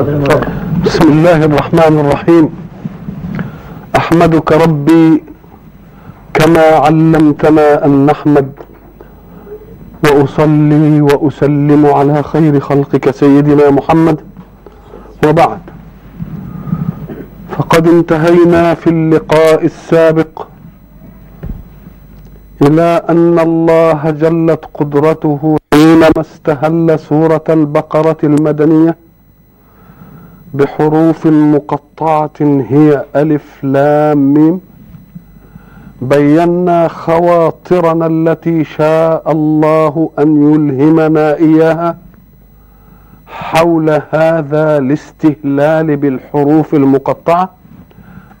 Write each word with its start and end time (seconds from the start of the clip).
بسم 0.00 1.06
الله 1.12 1.44
الرحمن 1.44 1.94
الرحيم. 2.00 2.44
أحمدك 3.96 4.52
ربي 4.52 5.24
كما 6.34 6.66
علمتنا 6.84 7.84
أن 7.84 8.06
نحمد 8.06 8.48
وأصلي 10.04 11.00
وأسلم 11.00 11.82
على 11.86 12.22
خير 12.22 12.60
خلقك 12.60 13.10
سيدنا 13.10 13.70
محمد. 13.70 14.20
وبعد 15.26 15.60
فقد 17.50 17.88
انتهينا 17.88 18.74
في 18.74 18.90
اللقاء 18.90 19.64
السابق 19.64 20.46
إلى 22.62 23.02
أن 23.08 23.38
الله 23.38 24.10
جلت 24.10 24.64
قدرته 24.74 25.56
حينما 25.74 26.20
استهل 26.20 26.98
سورة 26.98 27.44
البقرة 27.48 28.20
المدنية. 28.24 29.09
بحروف 30.54 31.26
مقطعة 31.26 32.40
هي 32.40 33.04
ألف 33.16 33.64
لام 33.64 34.34
ميم. 34.34 34.60
بينا 36.02 36.88
خواطرنا 36.88 38.06
التي 38.06 38.64
شاء 38.64 39.32
الله 39.32 40.10
أن 40.18 40.52
يلهمنا 40.52 41.36
إياها. 41.36 41.96
حول 43.26 43.90
هذا 44.10 44.78
الاستهلال 44.78 45.96
بالحروف 45.96 46.74
المقطعة 46.74 47.50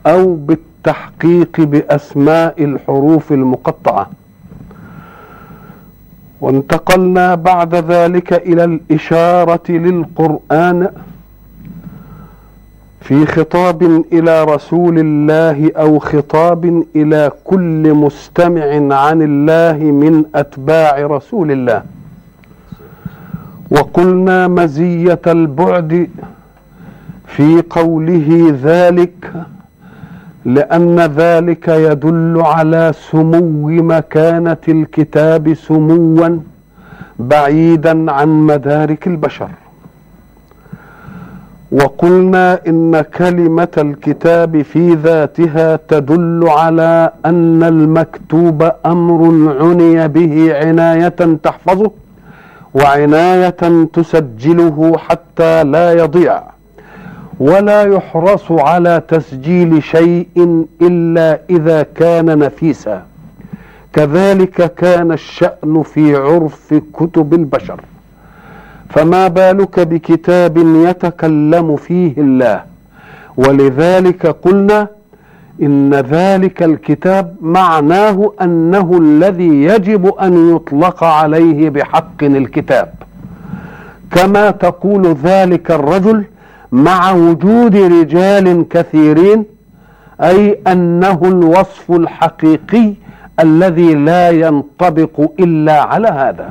أو 0.06 0.34
بالتحقيق 0.34 1.60
بأسماء 1.60 2.64
الحروف 2.64 3.32
المقطعة. 3.32 4.10
وانتقلنا 6.40 7.34
بعد 7.34 7.74
ذلك 7.74 8.32
إلى 8.32 8.64
الإشارة 8.64 9.68
للقرآن. 9.68 10.88
في 13.00 13.26
خطاب 13.26 13.82
إلى 14.12 14.44
رسول 14.44 14.98
الله 14.98 15.70
أو 15.76 15.98
خطاب 15.98 16.84
إلى 16.96 17.30
كل 17.44 17.94
مستمع 17.94 18.94
عن 18.96 19.22
الله 19.22 19.78
من 19.84 20.24
أتباع 20.34 21.06
رسول 21.06 21.50
الله. 21.52 21.82
وقلنا 23.70 24.48
مزية 24.48 25.20
البعد 25.26 26.08
في 27.26 27.62
قوله 27.70 28.58
ذلك 28.62 29.32
لأن 30.44 31.00
ذلك 31.00 31.68
يدل 31.68 32.42
على 32.44 32.92
سمو 33.10 33.68
مكانة 33.68 34.64
الكتاب 34.68 35.54
سموا 35.54 36.38
بعيدا 37.18 38.12
عن 38.12 38.28
مدارك 38.28 39.06
البشر. 39.06 39.50
وقلنا 41.72 42.60
إن 42.66 43.00
كلمة 43.00 43.68
الكتاب 43.78 44.62
في 44.62 44.94
ذاتها 44.94 45.78
تدل 45.88 46.44
على 46.48 47.12
أن 47.26 47.62
المكتوب 47.62 48.70
أمر 48.86 49.20
عني 49.60 50.08
به 50.08 50.56
عناية 50.56 51.38
تحفظه 51.42 51.90
وعناية 52.74 53.84
تسجله 53.92 54.98
حتى 54.98 55.64
لا 55.64 55.92
يضيع 55.92 56.42
ولا 57.40 57.82
يحرص 57.82 58.52
على 58.52 59.02
تسجيل 59.08 59.82
شيء 59.82 60.66
إلا 60.82 61.40
إذا 61.50 61.82
كان 61.82 62.38
نفيسا. 62.38 63.02
كذلك 63.92 64.74
كان 64.74 65.12
الشأن 65.12 65.82
في 65.82 66.16
عرف 66.16 66.74
كتب 66.94 67.34
البشر. 67.34 67.80
فما 68.90 69.28
بالك 69.28 69.80
بكتاب 69.80 70.56
يتكلم 70.58 71.76
فيه 71.76 72.14
الله؟ 72.18 72.62
ولذلك 73.36 74.26
قلنا 74.26 74.88
إن 75.62 75.94
ذلك 75.94 76.62
الكتاب 76.62 77.36
معناه 77.40 78.32
أنه 78.42 78.98
الذي 78.98 79.64
يجب 79.64 80.06
أن 80.06 80.56
يطلق 80.56 81.04
عليه 81.04 81.70
بحق 81.70 82.22
الكتاب. 82.22 82.92
كما 84.10 84.50
تقول 84.50 85.06
ذلك 85.24 85.70
الرجل 85.70 86.24
مع 86.72 87.12
وجود 87.12 87.76
رجال 87.76 88.68
كثيرين 88.68 89.44
أي 90.20 90.58
أنه 90.66 91.20
الوصف 91.24 91.90
الحقيقي 91.90 92.94
الذي 93.40 93.94
لا 93.94 94.30
ينطبق 94.30 95.30
إلا 95.40 95.82
على 95.82 96.08
هذا. 96.08 96.48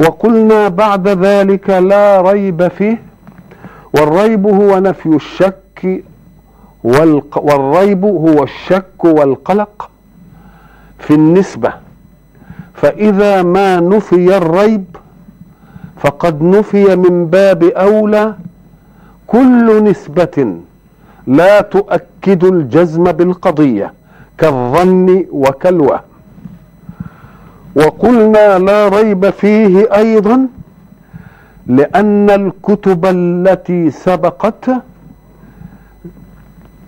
وقلنا 0.00 0.68
بعد 0.68 1.08
ذلك 1.08 1.70
لا 1.70 2.20
ريب 2.20 2.68
فيه 2.68 3.02
والريب 3.94 4.46
هو 4.46 4.78
نفي 4.78 5.06
الشك 5.06 6.04
والق... 6.84 7.38
والريب 7.38 8.04
هو 8.04 8.42
الشك 8.42 9.04
والقلق 9.04 9.90
في 10.98 11.14
النسبة. 11.14 11.72
فإذا 12.74 13.42
ما 13.42 13.80
نفي 13.80 14.36
الريب 14.36 14.84
فقد 15.96 16.42
نفي 16.42 16.96
من 16.96 17.26
باب 17.26 17.64
أولى 17.64 18.34
كل 19.26 19.84
نسبة 19.84 20.56
لا 21.26 21.60
تؤكد 21.60 22.44
الجزم 22.44 23.04
بالقضية 23.04 23.92
كالظن 24.38 25.24
وكالوهم. 25.30 26.09
وقلنا 27.74 28.58
لا 28.58 28.88
ريب 28.88 29.30
فيه 29.30 29.96
أيضا 29.96 30.46
لأن 31.66 32.30
الكتب 32.30 33.06
التي 33.06 33.90
سبقت 33.90 34.70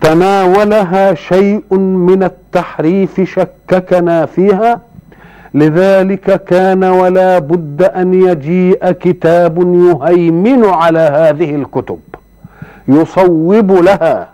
تناولها 0.01 1.13
شيء 1.13 1.73
من 1.77 2.23
التحريف 2.23 3.21
شككنا 3.21 4.25
فيها 4.25 4.81
لذلك 5.53 6.43
كان 6.43 6.83
ولا 6.83 7.39
بد 7.39 7.83
أن 7.83 8.13
يجيء 8.13 8.91
كتاب 8.91 9.57
يهيمن 9.57 10.65
على 10.65 10.99
هذه 10.99 11.55
الكتب 11.55 11.99
يصوب 12.87 13.71
لها. 13.71 14.32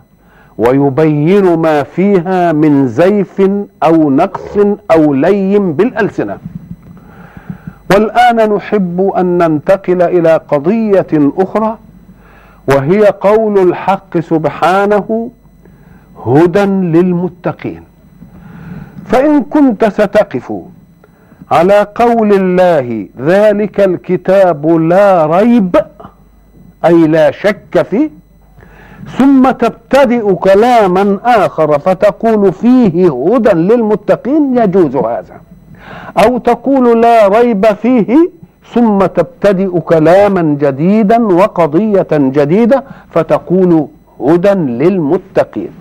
ويبين 0.59 1.57
ما 1.57 1.83
فيها 1.83 2.51
من 2.51 2.87
زيف 2.87 3.41
أو 3.83 4.09
نقص 4.09 4.57
أو 4.91 5.13
لي 5.13 5.59
بالألسنة. 5.59 6.37
والآن 7.91 8.53
نحب 8.53 9.11
أن 9.17 9.37
ننتقل 9.37 10.01
إلى 10.01 10.41
قضية 10.51 11.07
أخرى 11.13 11.77
وهي 12.67 13.05
قول 13.05 13.55
الحق 13.69 14.19
سبحانه 14.19 15.31
هدى 16.25 16.65
للمتقين. 16.65 17.83
فإن 19.05 19.43
كنت 19.43 19.85
ستقف 19.85 20.53
على 21.51 21.87
قول 21.95 22.33
الله 22.33 23.07
ذلك 23.19 23.79
الكتاب 23.79 24.67
لا 24.67 25.25
ريب 25.25 25.75
أي 26.85 27.07
لا 27.07 27.31
شك 27.31 27.81
فيه 27.89 28.18
ثم 29.17 29.51
تبتدئ 29.51 30.33
كلاما 30.33 31.19
آخر 31.23 31.79
فتقول 31.79 32.53
فيه 32.53 33.09
هدى 33.27 33.49
للمتقين 33.49 34.57
يجوز 34.57 34.95
هذا. 34.95 35.41
أو 36.25 36.37
تقول 36.37 37.01
لا 37.01 37.27
ريب 37.27 37.65
فيه 37.65 38.31
ثم 38.73 38.99
تبتدئ 39.05 39.79
كلاما 39.79 40.41
جديدا 40.41 41.25
وقضية 41.25 42.07
جديدة 42.11 42.83
فتقول 43.11 43.87
هدى 44.19 44.49
للمتقين. 44.53 45.71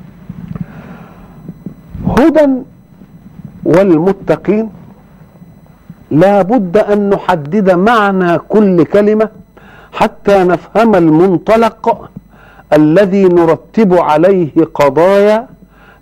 هدى 2.18 2.46
والمتقين 3.64 4.70
لا 6.10 6.42
بد 6.42 6.76
أن 6.76 7.10
نحدد 7.10 7.70
معنى 7.70 8.38
كل 8.38 8.84
كلمة 8.84 9.28
حتى 9.92 10.44
نفهم 10.44 10.94
المنطلق 10.94 12.10
الذي 12.72 13.24
نرتب 13.24 13.94
عليه 13.94 14.64
قضايا 14.74 15.46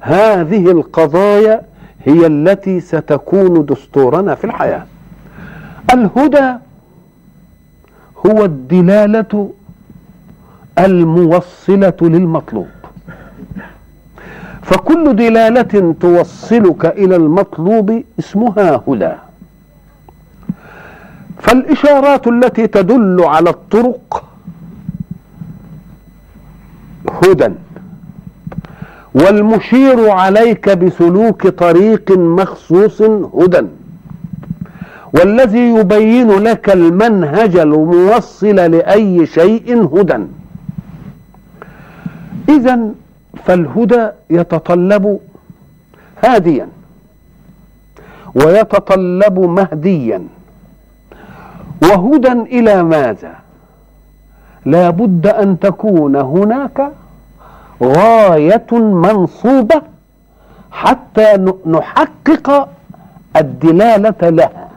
هذه 0.00 0.70
القضايا 0.70 1.62
هي 2.04 2.26
التي 2.26 2.80
ستكون 2.80 3.64
دستورنا 3.66 4.34
في 4.34 4.44
الحياة. 4.44 4.86
الهدى 5.94 6.52
هو 8.26 8.44
الدلالة 8.44 9.50
الموصلة 10.78 11.96
للمطلوب. 12.02 12.68
فكل 14.62 15.16
دلالة 15.16 15.94
توصلك 16.00 16.86
إلى 16.86 17.16
المطلوب 17.16 18.02
اسمها 18.18 18.82
هدى. 18.88 19.12
فالإشارات 21.38 22.26
التي 22.26 22.66
تدل 22.66 23.22
على 23.24 23.50
الطرق 23.50 24.25
هدى. 27.10 27.54
والمشير 29.14 30.10
عليك 30.10 30.68
بسلوك 30.70 31.46
طريق 31.46 32.18
مخصوص 32.18 33.02
هدى. 33.34 33.66
والذي 35.12 35.68
يبين 35.74 36.30
لك 36.30 36.70
المنهج 36.70 37.56
الموصل 37.56 38.56
لأي 38.56 39.26
شيء 39.26 39.84
هدى. 39.96 40.26
إذا 42.48 42.90
فالهدى 43.44 44.08
يتطلب 44.30 45.18
هاديا 46.24 46.68
ويتطلب 48.34 49.38
مهديا. 49.38 50.22
وهدى 51.82 52.32
إلى 52.32 52.82
ماذا؟ 52.82 53.45
لا 54.66 54.90
بد 54.90 55.26
أن 55.26 55.58
تكون 55.58 56.16
هناك 56.16 56.92
غاية 57.82 58.72
منصوبة 58.72 59.82
حتى 60.70 61.52
نحقق 61.66 62.68
الدلالة 63.36 64.30
لها. 64.30 64.68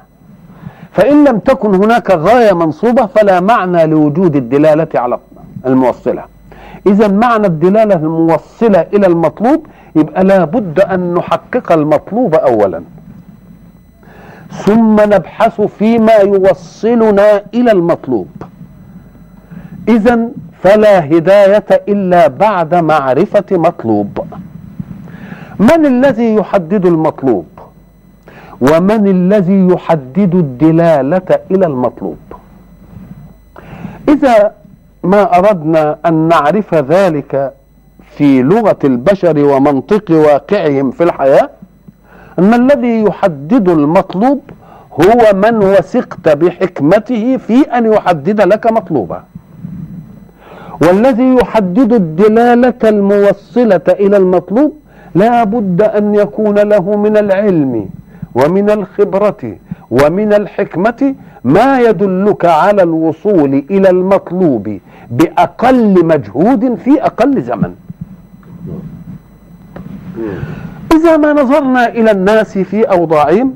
فإن 0.92 1.28
لم 1.28 1.40
تكن 1.40 1.76
هناك 1.76 2.12
غاية 2.12 2.54
منصوبة 2.54 3.06
فلا 3.06 3.40
معنى 3.40 3.86
لوجود 3.86 4.36
الدلالة 4.36 4.88
على 4.96 5.20
الموصلة. 5.66 6.24
إذا 6.88 7.08
معنى 7.08 7.48
الدلالة 7.48 7.96
الموصلة 7.96 8.86
إلى 8.94 9.08
المطلوب 9.08 9.66
يبقى 9.96 10.24
لا 10.24 10.46
بد 10.46 10.80
أن 10.80 11.14
نحقق 11.14 11.72
المطلوب 11.72 12.36
أولا. 12.36 12.84
ثم 14.52 14.96
نبحث 15.02 15.62
فيما 15.62 16.14
يوصلنا 16.14 17.44
إلى 17.54 17.72
المطلوب. 17.72 18.28
إذا 19.90 20.30
فلا 20.64 21.06
هداية 21.06 21.66
إلا 21.88 22.28
بعد 22.28 22.76
معرفة 22.76 23.46
مطلوب. 23.52 24.20
من 25.60 25.86
الذي 25.86 26.36
يحدد 26.36 26.86
المطلوب؟ 26.86 27.46
ومن 28.62 29.08
الذي 29.08 29.68
يحدد 29.68 30.36
الدلالة 30.36 31.40
إلى 31.52 31.66
المطلوب؟ 31.66 32.18
إذا 34.10 34.52
ما 35.04 35.38
أردنا 35.38 35.98
أن 36.06 36.14
نعرف 36.28 36.76
ذلك 36.76 37.54
في 38.18 38.42
لغة 38.42 38.80
البشر 38.84 39.46
ومنطق 39.46 40.12
واقعهم 40.12 40.92
في 40.92 41.04
الحياة 41.04 41.50
أن 42.40 42.54
الذي 42.54 43.04
يحدد 43.04 43.70
المطلوب 43.70 44.42
هو 44.94 45.34
من 45.34 45.56
وثقت 45.58 46.30
بحكمته 46.30 47.38
في 47.38 47.62
أن 47.62 47.94
يحدد 47.94 48.42
لك 48.42 48.72
مطلوبا. 48.72 49.24
والذي 50.82 51.36
يحدد 51.36 51.94
الدلالة 51.94 52.82
الموصلة 52.84 53.88
إلى 53.90 54.18
المطلوب 54.18 54.74
لا 55.16 55.44
بد 55.44 55.82
أن 55.82 56.16
يكون 56.16 56.60
له 56.60 56.98
من 56.98 57.18
العلم 57.18 57.90
ومن 58.36 58.70
الخبرة 58.70 59.56
ومن 59.92 60.34
الحكمة 60.34 61.16
ما 61.44 61.80
يدلك 61.80 62.46
على 62.46 62.84
الوصول 62.84 63.64
إلى 63.72 63.90
المطلوب 63.90 64.80
بأقل 65.12 66.06
مجهود 66.06 66.76
في 66.76 67.04
أقل 67.04 67.42
زمن. 67.42 67.74
إذا 70.96 71.18
ما 71.18 71.34
نظرنا 71.34 71.88
إلى 71.88 72.12
الناس 72.12 72.58
في 72.58 72.84
أوضاعهم 72.84 73.54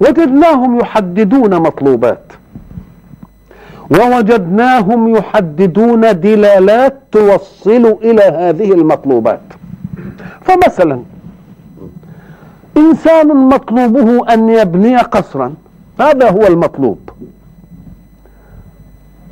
وجدناهم 0.00 0.80
يحددون 0.80 1.54
مطلوبات. 1.54 2.32
ووجدناهم 3.90 5.16
يحددون 5.16 6.20
دلالات 6.20 6.94
توصل 7.12 7.84
إلى 8.02 8.22
هذه 8.22 8.72
المطلوبات. 8.72 9.40
فمثلا 10.42 11.02
إنسان 12.76 13.26
مطلوبه 13.26 14.34
أن 14.34 14.48
يبني 14.48 14.96
قصرا 14.96 15.54
هذا 16.00 16.30
هو 16.30 16.46
المطلوب. 16.46 17.10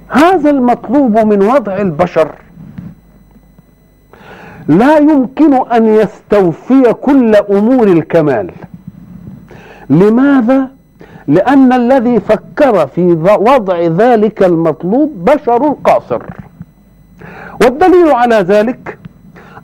هذا 0.08 0.50
المطلوب 0.50 1.18
من 1.18 1.42
وضع 1.42 1.76
البشر. 1.76 2.30
لا 4.68 4.98
يمكن 4.98 5.54
أن 5.54 5.86
يستوفي 5.86 6.92
كل 6.92 7.36
أمور 7.36 7.88
الكمال. 7.88 8.50
لماذا؟ 9.90 10.73
لأن 11.26 11.72
الذي 11.72 12.20
فكر 12.20 12.86
في 12.86 13.06
وضع 13.40 13.80
ذلك 13.80 14.42
المطلوب 14.42 15.24
بشر 15.24 15.76
قاصر 15.84 16.22
والدليل 17.62 18.10
على 18.10 18.34
ذلك 18.34 18.98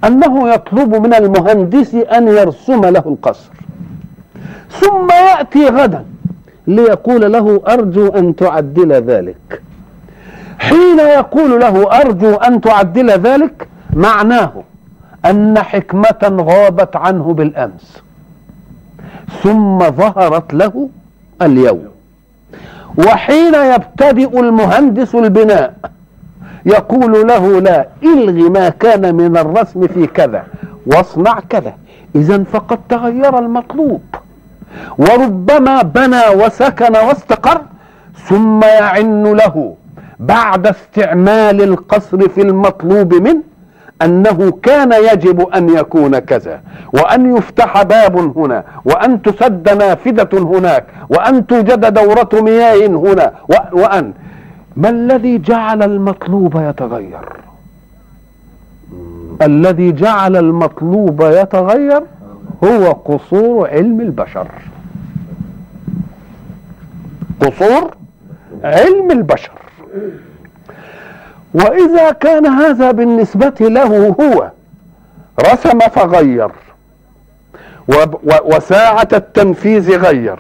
أنه 0.05 0.49
يطلب 0.49 0.95
من 0.95 1.15
المهندس 1.15 1.95
أن 1.95 2.29
يرسم 2.29 2.85
له 2.85 3.03
القصر. 3.07 3.51
ثم 4.71 5.09
يأتي 5.11 5.67
غدا 5.69 6.05
ليقول 6.67 7.33
له 7.33 7.62
أرجو 7.69 8.09
أن 8.09 8.37
تعدل 8.37 8.93
ذلك. 8.93 9.62
حين 10.59 10.99
يقول 10.99 11.61
له 11.61 12.01
أرجو 12.01 12.35
أن 12.35 12.61
تعدل 12.61 13.11
ذلك 13.11 13.69
معناه 13.95 14.53
أن 15.27 15.59
حكمة 15.59 16.23
غابت 16.23 16.97
عنه 16.97 17.33
بالأمس. 17.35 18.03
ثم 19.43 19.79
ظهرت 19.79 20.55
له 20.55 20.89
اليوم. 21.43 21.89
وحين 22.99 23.55
يبتدئ 23.55 24.41
المهندس 24.41 25.15
البناء 25.15 25.75
يقول 26.67 27.29
له 27.29 27.61
لا 27.61 27.87
إلغي 28.03 28.49
ما 28.49 28.69
كان 28.69 29.15
من 29.15 29.37
الرسم 29.37 29.87
في 29.87 30.07
كذا 30.07 30.45
واصنع 30.87 31.41
كذا. 31.49 31.75
اذا 32.15 32.45
فقد 32.45 32.79
تغير 32.89 33.39
المطلوب. 33.39 34.03
وربما 34.99 35.83
بنى 35.83 36.45
وسكن 36.45 36.97
واستقر 36.97 37.61
ثم 38.29 38.63
يعن 38.63 39.33
له 39.33 39.75
بعد 40.21 40.67
استعمال 40.67 41.63
القصر 41.63 42.29
في 42.29 42.43
المطلوب 42.43 43.15
منه 43.15 43.43
أنه 44.02 44.58
كان 44.62 44.93
يجب 44.93 45.41
أن 45.41 45.69
يكون 45.69 46.19
كذا 46.19 46.61
وأن 46.93 47.37
يفتح 47.37 47.82
باب 47.82 48.38
هنا 48.38 48.64
وأن 48.85 49.23
تسد 49.23 49.69
نافذة 49.69 50.29
هناك 50.32 50.85
وأن 51.08 51.47
توجد 51.47 51.94
دورة 51.94 52.29
مياه 52.32 52.87
هنا 52.87 53.32
وأن. 53.73 54.12
ما 54.76 54.88
الذي 54.88 55.38
جعل 55.38 55.82
المطلوب 55.82 56.56
يتغير؟ 56.56 57.29
الذي 59.43 59.93
جعل 59.93 60.37
المطلوب 60.37 61.23
يتغير 61.23 62.02
هو 62.64 62.93
قصور 62.93 63.69
علم 63.69 64.00
البشر. 64.00 64.49
قصور 67.40 67.90
علم 68.64 69.11
البشر. 69.11 69.52
وإذا 71.54 72.11
كان 72.11 72.47
هذا 72.47 72.90
بالنسبة 72.90 73.54
له 73.61 74.09
هو 74.21 74.50
رسم 75.52 75.78
فغير 75.78 76.50
وساعة 78.45 79.09
التنفيذ 79.12 79.97
غير 79.97 80.38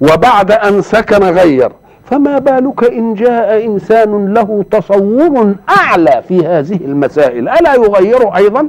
وبعد 0.00 0.52
أن 0.52 0.82
سكن 0.82 1.22
غير. 1.24 1.72
فما 2.04 2.38
بالك 2.38 2.84
إن 2.92 3.14
جاء 3.14 3.66
إنسان 3.66 4.34
له 4.34 4.64
تصور 4.70 5.54
أعلى 5.78 6.22
في 6.28 6.46
هذه 6.46 6.76
المسائل؟ 6.84 7.48
ألا 7.48 7.74
يغير 7.74 8.36
أيضا؟ 8.36 8.68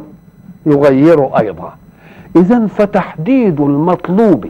يغير 0.65 1.38
أيضا. 1.39 1.73
اذا 2.35 2.67
فتحديد 2.77 3.61
المطلوب 3.61 4.45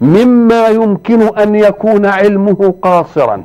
مما 0.00 0.68
يمكن 0.68 1.38
أن 1.38 1.54
يكون 1.54 2.06
علمه 2.06 2.74
قاصرا. 2.82 3.42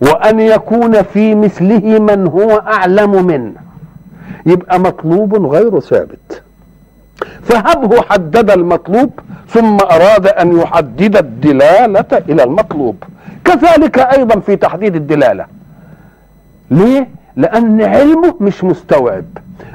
وأن 0.00 0.40
يكون 0.40 1.02
في 1.02 1.34
مثله 1.34 1.98
من 1.98 2.26
هو 2.26 2.50
أعلم 2.50 3.26
منه 3.26 3.52
يبقى 4.46 4.80
مطلوب 4.80 5.46
غير 5.46 5.80
ثابت. 5.80 6.42
فهبه 7.42 8.02
حدد 8.02 8.50
المطلوب 8.50 9.10
ثم 9.48 9.76
أراد 9.80 10.26
أن 10.26 10.58
يحدد 10.60 11.16
الدلالة 11.16 12.22
إلى 12.28 12.42
المطلوب. 12.42 13.04
كذلك 13.44 13.98
أيضا 13.98 14.40
في 14.40 14.56
تحديد 14.56 14.96
الدلالة. 14.96 15.46
ليه؟ 16.70 17.08
لأن 17.36 17.82
علمه 17.82 18.34
مش 18.40 18.64
مستوعب. 18.64 19.24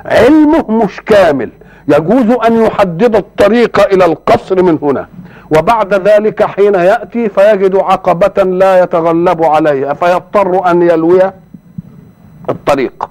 علمه 0.06 0.72
مش 0.72 1.02
كامل. 1.02 1.50
يجوز 1.88 2.38
أن 2.48 2.62
يحدد 2.66 3.16
الطريق 3.16 3.94
إلى 3.94 4.06
القصر 4.06 4.64
من 4.64 4.78
هنا. 4.82 5.08
وبعد 5.58 5.94
ذلك 5.94 6.44
حين 6.44 6.76
يأتي 6.76 7.30
فيجد 7.30 7.76
عقبة 7.76 8.44
لا 8.44 8.84
يتغلب 8.84 9.44
عليها 9.44 9.94
فيضطر 9.94 10.72
أن 10.72 10.82
يلوي 10.82 11.32
الطريق. 12.50 13.10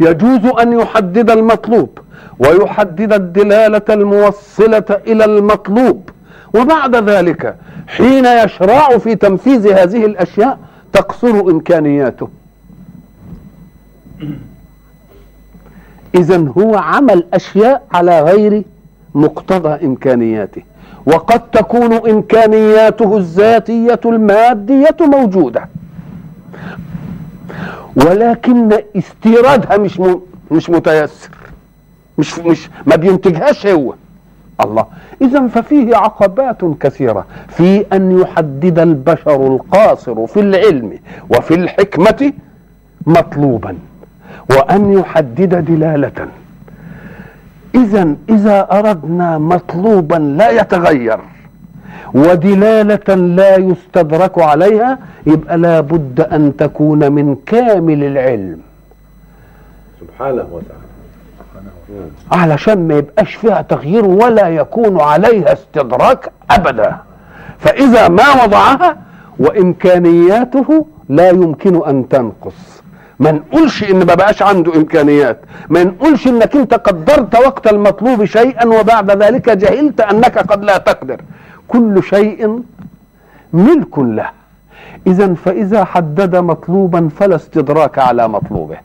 يجوز 0.00 0.46
أن 0.60 0.72
يحدد 0.72 1.30
المطلوب 1.30 1.98
ويحدد 2.38 3.12
الدلالة 3.12 3.82
الموصلة 3.90 4.84
إلى 5.06 5.24
المطلوب. 5.24 6.10
وبعد 6.54 6.96
ذلك 6.96 7.56
حين 7.86 8.24
يشرع 8.24 8.98
في 8.98 9.14
تنفيذ 9.14 9.72
هذه 9.72 10.04
الأشياء 10.04 10.58
تقصر 10.92 11.40
إمكانياته. 11.40 12.28
إذا 16.16 16.46
هو 16.58 16.76
عمل 16.76 17.24
أشياء 17.34 17.82
على 17.92 18.20
غير 18.20 18.62
مقتضى 19.14 19.86
إمكانياته. 19.86 20.62
وقد 21.06 21.50
تكون 21.50 21.92
إمكانياته 21.92 23.16
الذاتية 23.16 24.00
المادية 24.04 24.96
موجودة. 25.00 25.68
ولكن 27.96 28.72
استيرادها 28.96 29.76
مش 29.76 30.00
مش 30.50 30.70
متيسر. 30.70 31.30
مش 32.18 32.38
مش 32.38 32.70
ما 32.86 32.96
بينتجهاش 32.96 33.66
هو. 33.66 33.94
الله. 34.64 34.86
اذا 35.22 35.46
ففيه 35.46 35.96
عقبات 35.96 36.64
كثيرة. 36.80 37.26
في 37.48 37.86
أن 37.92 38.20
يحدد 38.20 38.78
البشر 38.78 39.46
القاصر 39.46 40.26
في 40.26 40.40
العلم 40.40 40.98
وفي 41.30 41.54
الحكمة 41.54 42.32
مطلوبا. 43.06 43.76
وأن 44.50 44.92
يحدد 44.92 45.64
دلالة. 45.64 46.28
اذا 47.74 48.14
إذا 48.28 48.68
أردنا 48.72 49.38
مطلوبا 49.38 50.14
لا 50.14 50.50
يتغير 50.50 51.18
ودلالة 52.14 53.14
لا 53.14 53.56
يستدرك 53.56 54.38
عليها 54.38 54.98
يبقى 55.26 55.58
لابد 55.58 56.20
أن 56.20 56.56
تكون 56.56 57.12
من 57.12 57.36
كامل 57.46 58.04
العلم. 58.04 58.60
سبحانه 60.00 60.46
وتعالى. 60.52 60.86
علشان 62.32 62.88
ما 62.88 62.94
يبقاش 62.94 63.34
فيها 63.34 63.62
تغيير 63.62 64.04
ولا 64.04 64.48
يكون 64.48 65.00
عليها 65.00 65.52
استدراك 65.52 66.30
ابدا. 66.50 66.96
فإذا 67.58 68.08
ما 68.08 68.44
وضعها 68.44 68.96
وإمكانياته 69.38 70.86
لا 71.08 71.28
يمكن 71.28 71.88
أن 71.88 72.08
تنقص. 72.08 72.75
ما 73.18 73.30
نقولش 73.32 73.90
إن 73.90 74.06
ما 74.06 74.14
بقاش 74.14 74.42
عنده 74.42 74.76
إمكانيات. 74.76 75.38
ما 75.68 75.84
نقولش 75.84 76.26
إنك 76.26 76.56
أنت 76.56 76.74
قدرت 76.74 77.34
وقت 77.34 77.66
المطلوب 77.66 78.24
شيئا 78.24 78.66
وبعد 78.66 79.22
ذلك 79.22 79.50
جهلت 79.50 80.00
أنك 80.00 80.38
قد 80.38 80.64
لا 80.64 80.78
تقدر. 80.78 81.20
كل 81.68 82.02
شيء 82.02 82.62
ملك 83.52 83.98
له. 83.98 84.30
اذا 85.06 85.34
فإذا 85.34 85.84
حدد 85.84 86.36
مطلوبا 86.36 87.08
فلا 87.18 87.36
استدراك 87.36 87.98
على 87.98 88.28
مطلوبه. 88.28 88.76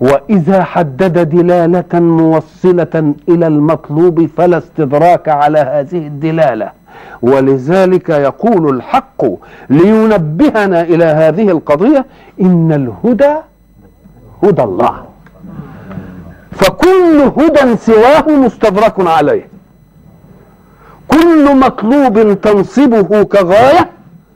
وإذا 0.00 0.64
حدد 0.64 1.28
دلالة 1.28 2.00
موصلة 2.00 3.14
إلى 3.28 3.46
المطلوب 3.46 4.26
فلا 4.36 4.58
استدراك 4.58 5.28
على 5.28 5.58
هذه 5.58 6.06
الدلالة. 6.06 6.77
ولذلك 7.22 8.08
يقول 8.08 8.76
الحق 8.76 9.24
لينبهنا 9.70 10.82
إلى 10.82 11.04
هذه 11.04 11.48
القضية 11.50 12.06
إن 12.40 12.72
الهدى 12.72 13.34
هدى 14.42 14.62
الله. 14.62 15.04
فكل 16.52 17.32
هدى 17.36 17.76
سواه 17.76 18.28
مستدرك 18.28 18.94
عليه. 19.06 19.48
كل 21.08 21.56
مطلوب 21.56 22.40
تنصبه 22.40 23.22
كغاية 23.22 23.90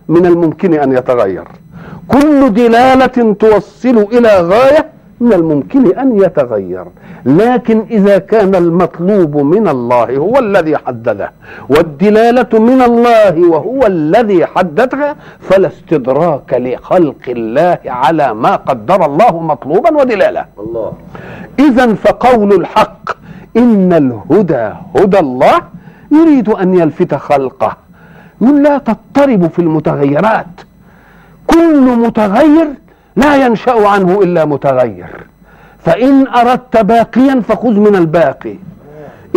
من 0.09 0.26
الممكن 0.26 0.75
أن 0.75 0.92
يتغير. 0.92 1.45
كل 2.09 2.52
دلالة 2.52 3.35
توصل 3.35 3.97
إلى 4.12 4.40
غاية 4.40 4.92
من 5.23 5.33
الممكن 5.33 5.99
أن 5.99 6.09
يتغير. 6.25 6.85
لكن 7.26 7.79
إذا 7.91 8.19
كان 8.19 8.55
المطلوب 8.55 9.37
من 9.37 9.69
الله 9.69 10.17
هو 10.17 10.38
الذي 10.38 10.76
حدده 10.76 11.33
والدلالة 11.69 12.52
من 12.71 12.83
الله 12.83 13.35
وهو 13.49 13.87
الذي 13.87 14.47
حددها 14.47 15.17
فلا 15.41 15.69
استدراك 15.69 16.50
لخلق 16.67 17.25
الله 17.29 17.79
على 17.87 18.35
ما 18.35 18.57
قدر 18.57 19.07
الله 19.07 19.41
مطلوبا 19.41 19.91
ودلاله 20.00 20.45
الله. 20.59 20.93
اذا 21.59 21.95
فقول 21.95 22.52
الحق 22.61 23.11
إن 23.57 23.93
الهدى 23.93 24.67
هدى 24.97 25.19
الله 25.19 25.59
يريد 26.19 26.49
أن 26.49 26.75
يلفت 26.75 27.14
خلقه. 27.14 27.76
يقول 28.41 28.62
لا 28.62 28.79
تضطرب 28.79 29.47
في 29.55 29.59
المتغيرات. 29.59 30.55
كل 31.47 31.85
متغير 32.05 32.69
لا 33.16 33.47
ينشأ 33.47 33.88
عنه 33.88 34.23
إلا 34.23 34.45
متغير. 34.45 35.26
فإن 35.78 36.26
أردت 36.26 36.76
باقيا 36.76 37.40
فخذ 37.40 37.71
من 37.71 37.97
الباقي. 37.97 38.57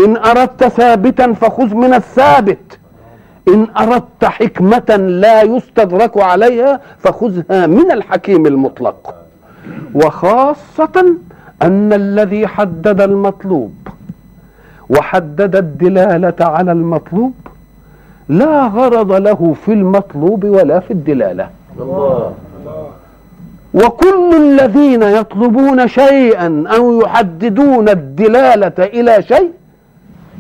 إن 0.06 0.18
أردت 0.18 0.64
ثابتا 0.64 1.34
فخذ 1.34 1.76
من 1.76 1.94
الثابت. 1.94 2.80
إن 3.48 3.68
أردت 3.80 4.26
حكمة 4.26 4.96
لا 4.96 5.42
يستدرك 5.42 6.18
عليها 6.18 6.80
فخذها 7.00 7.68
من 7.68 7.92
الحكيم 7.92 8.46
المطلق. 8.46 9.16
وخاصة 9.96 11.16
أن 11.62 11.94
الذي 11.94 12.48
حدد 12.48 13.02
المطلوب 13.02 13.74
وحدد 14.90 15.56
الدلالة 15.56 16.36
على 16.40 16.72
المطلوب 16.72 17.34
لا 18.30 18.68
غرض 18.68 19.12
له 19.12 19.56
في 19.66 19.74
المطلوب 19.74 20.44
ولا 20.44 20.80
في 20.80 20.92
الدلالة. 20.92 21.50
الله. 21.80 22.34
وكل 23.76 24.36
الذين 24.36 25.04
يطلبون 25.04 25.88
شيئا 25.88 26.64
أو 26.68 27.02
يحددون 27.02 27.90
الدلالة 27.90 28.74
إلى 28.80 29.24
شيء 29.24 29.52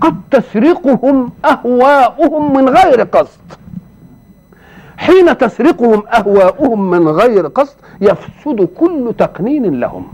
قد 0.01 0.15
تسرقهم 0.31 1.31
أهواؤهم 1.45 2.53
من 2.53 2.69
غير 2.69 3.01
قصد. 3.01 3.39
حين 4.97 5.37
تسرقهم 5.37 6.03
أهواؤهم 6.13 6.89
من 6.89 7.07
غير 7.07 7.47
قصد 7.47 7.75
يفسد 8.01 8.67
كل 8.77 9.13
تقنين 9.17 9.79
لهم. 9.79 10.07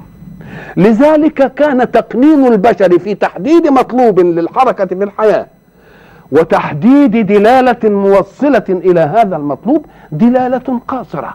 لذلك 0.78 1.54
كان 1.54 1.92
تقنين 1.92 2.46
البشر 2.48 3.00
في 3.00 3.16
تحديد 3.16 3.68
مطلوب 3.68 4.20
للحركة 4.20 4.86
في 4.86 5.04
الحياة 5.04 5.48
وتحديد 6.32 7.26
دلالة 7.28 7.90
موصلة 7.90 8.64
إلى 8.70 9.00
هذا 9.00 9.36
المطلوب 9.36 9.86
دلالة 10.12 10.82
قاصرة. 10.88 11.34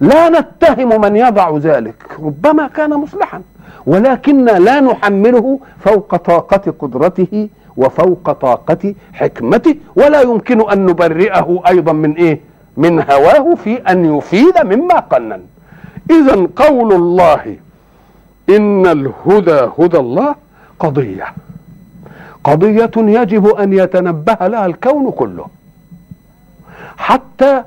لا 0.00 0.28
نتهم 0.28 1.00
من 1.00 1.16
يضع 1.16 1.56
ذلك 1.56 2.16
ربما 2.22 2.66
كان 2.66 2.90
مصلحا 2.90 3.42
ولكن 3.86 4.44
لا 4.44 4.80
نحمله 4.80 5.60
فوق 5.80 6.16
طاقة 6.16 6.74
قدرته 6.78 7.48
وفوق 7.76 8.32
طاقة 8.32 8.94
حكمته 9.12 9.74
ولا 9.96 10.20
يمكن 10.20 10.70
أن 10.70 10.86
نبرئه 10.86 11.62
أيضا 11.68 11.92
من 11.92 12.12
إيه؟ 12.12 12.40
من 12.76 13.00
هواه 13.10 13.54
في 13.54 13.76
أن 13.76 14.16
يفيد 14.16 14.58
مما 14.64 14.98
قنن. 14.98 15.40
إذا 16.10 16.48
قول 16.56 16.92
الله 16.92 17.56
إن 18.50 18.86
الهدى 18.86 19.68
هدى 19.78 19.98
الله 19.98 20.34
قضية. 20.78 21.26
قضية 22.44 22.90
يجب 22.96 23.46
أن 23.46 23.72
يتنبه 23.72 24.38
لها 24.40 24.66
الكون 24.66 25.10
كله. 25.10 25.46
حتى 26.96 27.62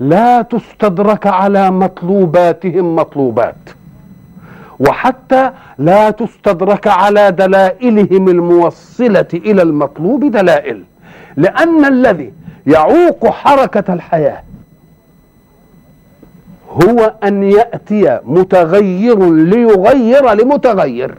لا 0.00 0.42
تستدرك 0.42 1.26
على 1.26 1.70
مطلوباتهم 1.70 2.96
مطلوبات. 2.96 3.54
وحتى 4.80 5.50
لا 5.78 6.10
تستدرك 6.10 6.86
على 6.86 7.30
دلائلهم 7.30 8.28
الموصلة 8.28 9.26
إلى 9.34 9.62
المطلوب 9.62 10.24
دلائل. 10.24 10.82
لأن 11.36 11.84
الذي 11.84 12.32
يعوق 12.66 13.26
حركة 13.26 13.94
الحياة 13.94 14.42
هو 16.70 17.14
أن 17.24 17.42
يأتي 17.42 18.18
متغير 18.24 19.34
ليغير 19.34 20.32
لمتغير. 20.32 21.14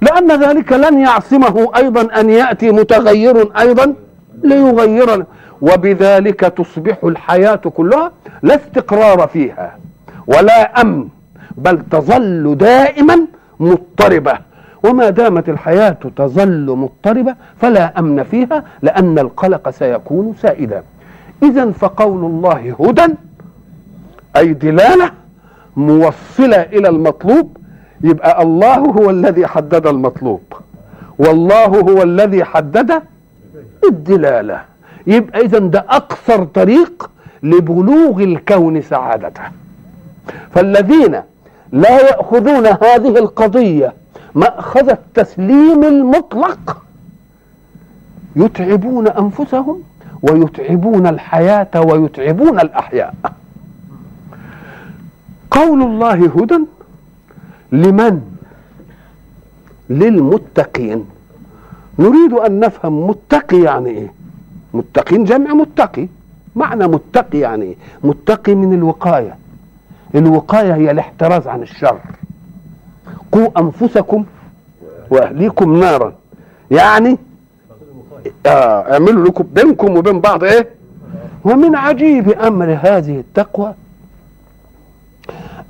لأن 0.00 0.42
ذلك 0.42 0.72
لن 0.72 1.00
يعصمه 1.00 1.70
أيضا 1.76 2.20
أن 2.20 2.30
يأتي 2.30 2.70
متغير 2.70 3.60
أيضا 3.60 3.94
ليغير. 4.42 5.24
وبذلك 5.68 6.40
تصبح 6.40 6.96
الحياة 7.04 7.64
كلها 7.76 8.12
لا 8.42 8.54
استقرار 8.54 9.26
فيها 9.26 9.78
ولا 10.26 10.80
أمن 10.80 11.08
بل 11.56 11.76
تظل 11.90 12.56
دائما 12.58 13.16
مضطربة. 13.60 14.38
وما 14.84 15.10
دامت 15.10 15.48
الحياة 15.48 15.96
تظل 16.16 16.66
مضطربة 16.82 17.34
فلا 17.60 17.98
أمن 17.98 18.22
فيها 18.22 18.64
لأن 18.82 19.18
القلق 19.18 19.70
سيكون 19.70 20.34
سائدا. 20.42 20.82
إذا 21.42 21.70
فقول 21.70 22.24
الله 22.24 22.76
هدى 22.80 23.14
أي 24.36 24.52
دلالة 24.52 25.10
موصلة 25.76 26.62
إلى 26.62 26.88
المطلوب 26.88 27.56
يبقى 28.00 28.42
الله 28.42 28.76
هو 28.76 29.10
الذي 29.10 29.46
حدد 29.46 29.86
المطلوب. 29.86 30.42
والله 31.18 31.66
هو 31.66 32.02
الذي 32.02 32.44
حدد 32.44 33.02
الدلالة. 33.90 34.73
يبقى 35.06 35.40
إذا 35.40 35.58
ده 35.58 35.84
اقصر 35.88 36.44
طريق 36.44 37.10
لبلوغ 37.42 38.22
الكون 38.22 38.82
سعادته. 38.82 39.42
فالذين 40.54 41.20
لا 41.72 42.00
يأخذون 42.00 42.66
هذه 42.66 43.18
القضية 43.18 43.92
مأخذ 44.34 44.88
التسليم 44.88 45.84
المطلق 45.84 46.82
يتعبون 48.36 49.08
أنفسهم 49.08 49.82
ويتعبون 50.22 51.06
الحياة 51.06 51.80
ويتعبون 51.80 52.60
الأحياء. 52.60 53.14
قول 55.50 55.82
الله 55.82 56.12
هدى 56.12 56.58
لمن؟ 57.72 58.20
للمتقين. 59.90 61.04
نريد 61.98 62.32
أن 62.32 62.60
نفهم 62.60 63.06
متقي 63.06 63.60
يعني 63.60 63.90
إيه؟ 63.90 64.12
متقين 64.74 65.24
جمع 65.24 65.54
متقي. 65.54 66.08
معنى 66.56 66.88
متقي 66.88 67.38
يعني 67.38 67.64
إيه 67.64 67.76
متقي 68.04 68.54
من 68.54 68.74
الوقاية. 68.74 69.36
الوقاية 70.14 70.74
هي 70.74 70.90
الاحتراز 70.90 71.48
عن 71.48 71.62
الشر. 71.62 72.00
قوا 73.32 73.60
أنفسكم 73.60 74.24
وأهليكم 75.10 75.80
نارا. 75.80 76.14
يعني 76.70 77.18
آه 78.46 78.92
اعملوا 78.92 79.26
لكم 79.26 79.44
بينكم 79.44 79.96
وبين 79.96 80.20
بعض 80.20 80.44
إيه؟ 80.44 80.68
ومن 81.44 81.76
عجيب 81.76 82.28
أمر 82.30 82.78
هذه 82.82 83.18
التقوى 83.18 83.74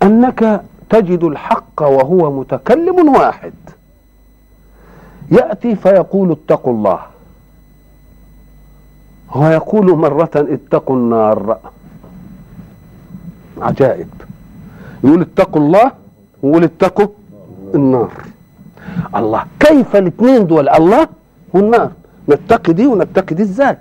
أنك 0.02 0.60
تجد 0.90 1.24
الحق 1.24 1.82
وهو 1.82 2.40
متكلم 2.40 3.08
واحد. 3.08 3.52
يأتي 5.30 5.76
فيقول 5.76 6.30
اتقوا 6.30 6.72
الله. 6.72 7.13
ويقول 9.36 9.96
مرة 9.96 10.30
اتقوا 10.34 10.96
النار. 10.96 11.58
عجائب. 13.60 14.08
يقول 15.04 15.20
اتقوا 15.20 15.62
الله 15.62 15.92
ويقول 16.42 16.64
اتقوا 16.64 17.06
النار. 17.74 18.12
الله. 19.16 19.44
كيف 19.60 19.96
الاثنين 19.96 20.46
دول؟ 20.46 20.68
الله 20.68 21.08
والنار. 21.52 21.90
نتقي 22.28 22.72
دي 22.72 22.86
ونتقي 22.86 23.34
دي 23.34 23.42
إزاي؟ 23.42 23.76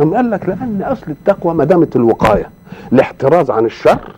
أم 0.00 0.14
قال 0.14 0.30
لك 0.30 0.48
لأن 0.48 0.82
أصل 0.82 1.10
التقوى 1.10 1.54
ما 1.54 1.64
دامت 1.64 1.96
الوقاية. 1.96 2.50
الاحتراز 2.92 3.50
عن 3.50 3.64
الشر 3.64 4.16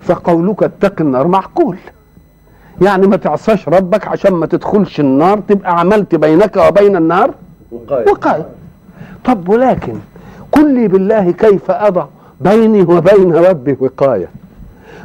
فقولك 0.00 0.62
اتق 0.62 1.00
النار 1.00 1.28
معقول. 1.28 1.78
يعني 2.82 3.06
ما 3.06 3.16
تعصاش 3.16 3.68
ربك 3.68 4.08
عشان 4.08 4.32
ما 4.32 4.46
تدخلش 4.46 5.00
النار 5.00 5.40
تبقى 5.40 5.80
عملت 5.80 6.14
بينك 6.14 6.56
وبين 6.56 6.96
النار 6.96 7.34
وقاية. 7.72 8.10
وقاية. 8.10 8.46
طب 9.24 9.48
ولكن 9.48 9.94
قل 10.52 10.74
لي 10.74 10.88
بالله 10.88 11.30
كيف 11.30 11.70
أضع 11.70 12.06
بيني 12.40 12.82
وبين 12.82 13.32
ربي 13.32 13.76
وقاية؟ 13.80 14.28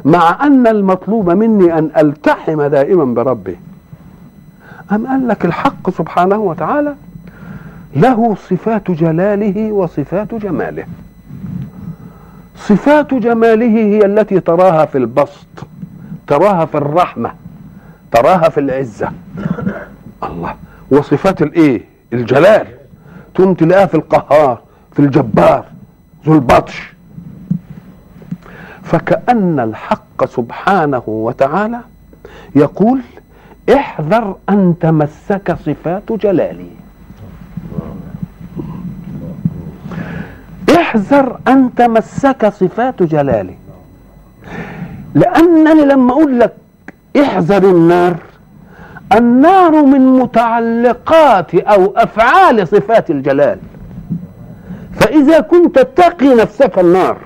مع 0.04 0.46
أن 0.46 0.66
المطلوب 0.66 1.30
مني 1.30 1.78
أن 1.78 1.90
ألتحم 1.96 2.62
دائما 2.62 3.04
بربي. 3.04 3.56
أم 4.92 5.06
قال 5.06 5.28
لك 5.28 5.44
الحق 5.44 5.90
سبحانه 5.90 6.38
وتعالى؟ 6.38 6.94
له 7.96 8.34
صفات 8.50 8.90
جلاله 8.90 9.72
وصفات 9.72 10.34
جماله. 10.34 10.84
صفات 12.56 13.14
جماله 13.14 13.66
هي 13.66 14.04
التي 14.04 14.40
تراها 14.40 14.84
في 14.84 14.98
البسط 14.98 15.66
تراها 16.26 16.64
في 16.64 16.74
الرحمة 16.74 17.32
تراها 18.12 18.48
في 18.48 18.60
العزة. 18.60 19.12
الله 20.24 20.54
وصفات 20.90 21.42
الإيه؟ 21.42 21.82
الجلال. 22.12 22.66
تقوم 23.34 23.54
تلاقيها 23.54 23.86
في 23.86 23.94
القهار 23.94 24.60
في 24.92 24.98
الجبار 24.98 25.64
ذو 26.26 26.34
البطش 26.34 26.92
فكأن 28.82 29.60
الحق 29.60 30.24
سبحانه 30.24 31.02
وتعالى 31.06 31.80
يقول 32.56 33.00
احذر 33.74 34.36
أن 34.48 34.74
تمسك 34.80 35.56
صفات 35.66 36.12
جلالي. 36.12 36.70
احذر 40.76 41.38
أن 41.48 41.74
تمسك 41.74 42.48
صفات 42.48 43.02
جلالي. 43.02 43.54
لأنني 45.14 45.84
لما 45.84 46.12
أقول 46.12 46.40
لك 46.40 46.54
احذر 47.16 47.70
النار 47.70 48.16
النار 49.18 49.70
من 49.84 50.00
متعلقات 50.18 51.54
أو 51.54 51.92
أفعال 51.96 52.68
صفات 52.68 53.10
الجلال 53.10 53.58
فإذا 55.00 55.40
كنت 55.40 55.78
تقي 55.78 56.34
نفسك 56.34 56.78
النار 56.78 57.16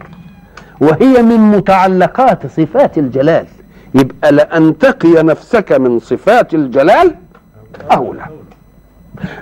وهي 0.81 1.23
من 1.23 1.41
متعلقات 1.41 2.47
صفات 2.47 2.99
الجلال 2.99 3.47
يبقى 3.95 4.33
لأن 4.33 4.79
تقي 4.79 5.23
نفسك 5.23 5.73
من 5.73 5.99
صفات 5.99 6.55
الجلال 6.55 7.15
أولى 7.93 8.27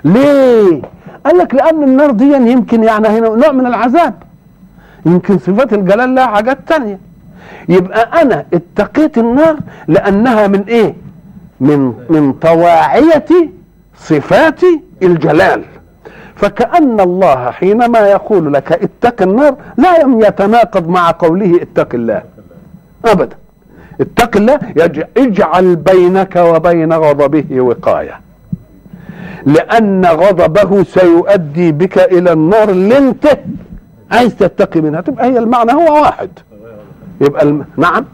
ليه؟ 0.05 0.81
قال 1.25 1.37
لك 1.37 1.55
لأن 1.55 1.83
النار 1.83 2.11
دي 2.11 2.33
يمكن 2.33 2.83
يعني 2.83 3.07
هنا 3.07 3.29
نوع 3.29 3.51
من 3.51 3.65
العذاب 3.65 4.13
يمكن 5.05 5.37
صفات 5.37 5.73
الجلال 5.73 6.15
لها 6.15 6.27
حاجات 6.27 6.57
تانية 6.67 6.99
يبقى 7.69 8.21
أنا 8.21 8.45
اتقيت 8.53 9.17
النار 9.17 9.57
لأنها 9.87 10.47
من 10.47 10.61
إيه؟ 10.61 10.95
من 11.59 11.93
من 12.09 12.33
طواعية 12.33 13.25
صفات 13.97 14.59
الجلال. 15.03 15.63
فكأن 16.35 16.99
الله 16.99 17.51
حينما 17.51 17.99
يقول 17.99 18.53
لك 18.53 18.71
اتق 18.71 19.21
النار 19.21 19.55
لا 19.77 20.27
يتناقض 20.27 20.87
مع 20.87 21.11
قوله 21.11 21.61
اتق 21.61 21.95
الله. 21.95 22.21
أبدا. 23.05 23.35
اتق 24.01 24.37
الله 24.37 24.59
اجعل 25.17 25.75
بينك 25.75 26.35
وبين 26.35 26.93
غضبه 26.93 27.61
وقاية. 27.61 28.19
لأن 29.45 30.05
غضبه 30.05 30.83
سيؤدي 30.83 31.71
بك 31.71 31.97
إلى 31.97 32.31
النار 32.31 32.69
اللي 32.69 32.97
أنت 32.97 33.39
عايز 34.11 34.35
تتقي 34.35 34.81
منها. 34.81 35.01
تبقى 35.01 35.25
هي 35.25 35.39
المعنى 35.39 35.73
هو 35.73 36.01
واحد. 36.01 36.29
يبقى 37.21 37.43
الم... 37.43 37.65
نعم. 37.77 38.05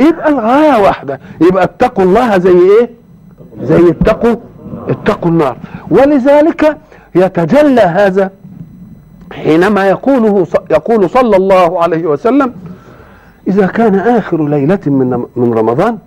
يبقى 0.00 0.28
الغاية 0.28 0.82
واحدة. 0.82 1.20
يبقى 1.40 1.64
اتقوا 1.64 2.04
الله 2.04 2.38
زي 2.38 2.58
إيه؟ 2.58 2.90
زي 3.60 3.90
اتقوا 3.90 4.36
اتقوا 4.88 5.30
النار. 5.30 5.56
ولذلك 5.90 6.78
يتجلى 7.14 7.80
هذا 7.80 8.30
حينما 9.32 9.88
يقوله 9.88 10.46
يقول 10.70 11.10
صلى 11.10 11.36
الله 11.36 11.82
عليه 11.82 12.06
وسلم 12.06 12.52
إذا 13.48 13.66
كان 13.66 13.94
آخر 13.94 14.48
ليلة 14.48 14.80
من 14.86 15.24
من 15.36 15.54
رمضان 15.54 15.98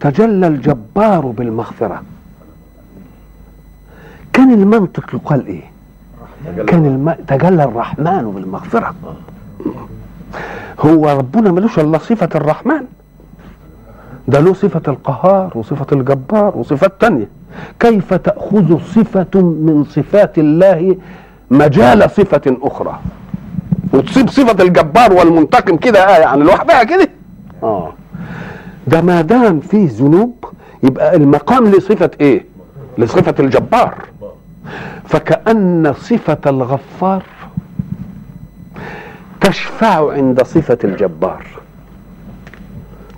تجلى 0.00 0.46
الجبار 0.46 1.26
بالمغفرة. 1.26 2.02
كان 4.32 4.52
المنطق 4.52 5.14
يقال 5.14 5.46
إيه؟ 5.46 5.62
كان 6.66 6.86
الم... 6.86 7.16
تجلى 7.28 7.64
الرحمن 7.64 8.30
بالمغفرة. 8.34 8.94
هو 10.80 11.10
ربنا 11.18 11.52
ملوش 11.52 11.78
إلا 11.78 11.98
صفة 11.98 12.28
الرحمن. 12.34 12.82
ده 14.28 14.40
له 14.40 14.54
صفة 14.54 14.82
القهار 14.88 15.52
وصفة 15.54 15.86
الجبار 15.92 16.56
وصفات 16.56 16.92
تانية. 17.00 17.28
كيف 17.80 18.14
تأخذ 18.14 18.78
صفة 18.78 19.40
من 19.42 19.84
صفات 19.90 20.38
الله 20.38 20.96
مجال 21.50 22.10
صفة 22.10 22.56
أخرى؟ 22.62 22.98
وتصيب 23.92 24.28
صفة 24.28 24.64
الجبار 24.64 25.12
والمنتقم 25.12 25.76
كده 25.76 26.04
آه 26.04 26.18
يعني 26.18 26.44
لوحدها 26.44 26.84
كده. 26.84 27.08
آه. 27.62 27.92
ده 28.86 29.00
ما 29.00 29.20
دام 29.20 29.60
فيه 29.60 29.88
ذنوب 29.90 30.44
يبقى 30.82 31.16
المقام 31.16 31.66
لصفة 31.66 32.10
إيه؟ 32.20 32.44
لصفة 32.98 33.34
الجبار. 33.40 33.94
فكأن 35.04 35.92
صفة 35.98 36.38
الغفار 36.46 37.22
تشفع 39.44 40.12
عند 40.12 40.42
صفة 40.42 40.78
الجبار. 40.84 41.46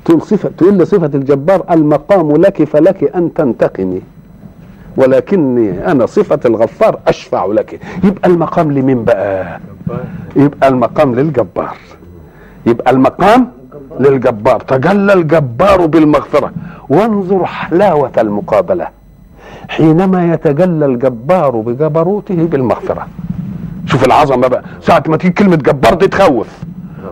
تقول 0.04 0.22
صفة 0.22 0.48
تقول 0.58 0.78
لصفة 0.78 1.10
الجبار 1.14 1.64
المقام 1.70 2.36
لك 2.36 2.64
فلك 2.64 3.16
أن 3.16 3.34
تنتقمي. 3.34 4.02
ولكني 4.96 5.90
أنا 5.90 6.06
صفة 6.06 6.40
الغفار 6.44 6.98
أشفع 7.08 7.46
لك. 7.46 7.80
يبقى 8.04 8.30
المقام 8.30 8.72
لمين 8.72 9.04
بقى 9.04 9.60
يبقى 10.36 10.68
المقام 10.68 11.14
للجبار. 11.14 11.76
يبقى 12.66 12.90
المقام 12.90 13.50
للجبار. 14.00 14.60
تجلى 14.60 15.12
الجبار 15.12 15.86
بالمغفرة. 15.86 16.52
وانظر 16.88 17.44
حلاوة 17.44 18.12
المقابلة. 18.18 18.88
حينما 19.68 20.32
يتجلى 20.34 20.86
الجبار 20.86 21.56
بجبروته 21.56 22.34
بالمغفرة. 22.34 23.06
شوف 23.86 24.04
العظمة 24.04 24.48
بقى. 24.48 24.62
ساعة 24.80 25.02
ما 25.06 25.16
تيجي 25.16 25.32
كلمة 25.32 25.56
جبار 25.56 25.94
دي 25.94 26.08
تخوف. 26.08 26.48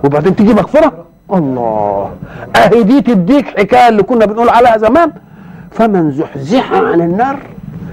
وبعدين 0.05 0.37
تيجي 0.37 0.55
مغفرة؟ 0.55 1.05
الله. 1.33 2.11
أهي 2.57 2.83
دي 2.83 3.01
تديك 3.01 3.47
حكاية 3.59 3.89
اللي 3.89 4.03
كنا 4.03 4.27
بنقول 4.27 4.49
عليها 4.49 4.79
زمان. 4.79 5.13
فمن 5.71 6.11
زحزح 6.11 6.73
عن 6.73 7.01
النار 7.01 7.39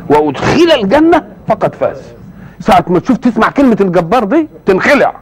وأدخل 0.10 0.72
الجنة 0.82 1.24
فقد 1.48 1.76
فاز. 1.76 2.02
ساعة 2.60 2.86
ما 2.88 3.00
تشوف 3.00 3.17
تسمع 3.17 3.50
كلمة 3.50 3.78
الجبار 3.82 4.24
دي 4.24 4.48
تنخلع. 4.65 5.13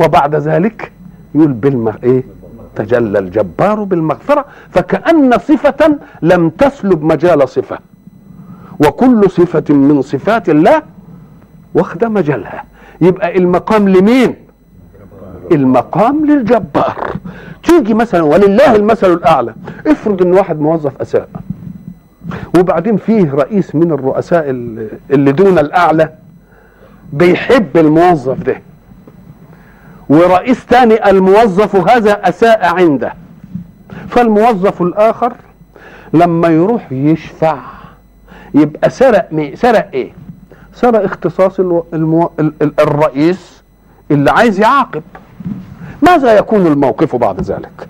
وبعد 0.00 0.34
ذلك 0.34 0.92
يقول 1.34 1.52
بالم 1.52 1.92
إيه؟ 2.04 2.24
تجلى 2.76 3.18
الجبار 3.18 3.84
بالمغفرة 3.84 4.44
فكأن 4.70 5.38
صفة 5.38 5.98
لم 6.22 6.50
تسلب 6.50 7.02
مجال 7.02 7.48
صفة. 7.48 7.78
وكل 8.80 9.30
صفة 9.30 9.74
من 9.74 10.02
صفات 10.02 10.48
الله 10.48 10.82
واخدة 11.76 12.08
مجالها. 12.08 12.64
يبقى 13.00 13.38
المقام 13.38 13.88
لمين؟ 13.88 14.34
المقام 15.52 16.26
للجبار. 16.26 17.12
تيجي 17.62 17.94
مثلا 17.94 18.22
ولله 18.22 18.76
المثل 18.76 19.12
الأعلى. 19.12 19.54
افرض 19.86 20.22
إن 20.22 20.32
واحد 20.32 20.60
موظف 20.60 21.00
أساء. 21.00 21.28
وبعدين 22.58 22.96
فيه 22.96 23.32
رئيس 23.32 23.74
من 23.74 23.92
الرؤساء 23.92 24.50
اللي 25.10 25.32
دون 25.32 25.58
الأعلى 25.58 26.12
بيحب 27.12 27.76
الموظف 27.76 28.42
ده. 28.42 28.60
ورئيس 30.08 30.66
تاني 30.66 31.10
الموظف 31.10 31.90
هذا 31.90 32.28
أساء 32.28 32.66
عنده. 32.74 33.14
فالموظف 34.08 34.82
الآخر 34.82 35.32
لما 36.12 36.48
يروح 36.48 36.92
يشفع 36.92 37.58
يبقى 38.54 38.90
سرق 38.90 39.28
سرق 39.54 39.90
إيه؟ 39.94 40.12
سرق 40.76 41.04
اختصاص 41.04 41.60
ألو... 41.60 41.86
المو... 41.94 42.30
ال... 42.40 42.52
ال... 42.62 42.72
الرئيس 42.80 43.62
اللي 44.10 44.30
عايز 44.30 44.60
يعاقب. 44.60 45.02
ماذا 46.02 46.38
يكون 46.38 46.66
الموقف 46.66 47.16
بعد 47.16 47.40
ذلك؟ 47.40 47.88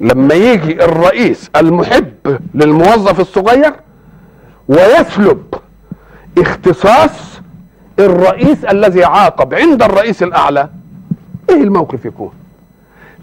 لما 0.00 0.34
يجي 0.34 0.84
الرئيس 0.84 1.50
المحب 1.56 2.12
للموظف 2.54 3.20
الصغير 3.20 3.72
ويسلب 4.68 5.42
اختصاص 6.38 7.40
الرئيس 7.98 8.64
الذي 8.64 9.04
عاقب 9.04 9.54
عند 9.54 9.82
الرئيس 9.82 10.22
الأعلى 10.22 10.68
إيه 11.50 11.62
الموقف 11.62 12.04
يكون؟ 12.04 12.32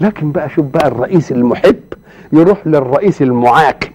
لكن 0.02 0.32
بقى 0.32 0.50
شوف 0.50 0.66
بقى 0.66 0.88
الرئيس 0.88 1.32
المحب 1.32 1.80
يروح 2.34 2.68
للرئيس 2.68 3.22
المعاقب 3.22 3.92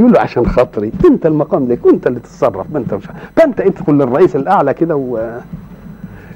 يقول 0.00 0.12
له 0.12 0.20
عشان 0.20 0.46
خاطري. 0.46 0.92
انت 1.04 1.26
المقام 1.26 1.68
لك 1.68 1.86
وانت 1.86 2.06
اللي 2.06 2.20
تتصرف. 2.20 2.66
ما 2.72 2.78
انت 2.78 2.94
مش 2.94 3.04
فانت 3.36 3.60
ادخل 3.60 3.92
للرئيس 3.92 4.36
الأعلى 4.36 4.74
كده 4.74 4.96
و... 4.96 5.38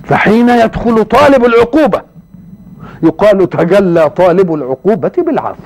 فحين 0.04 0.48
يدخل 0.48 1.04
طالب 1.04 1.44
العقوبة 1.44 2.02
يقال 3.02 3.48
تجلى 3.50 4.10
طالب 4.10 4.54
العقوبة 4.54 5.12
بالعفو. 5.18 5.62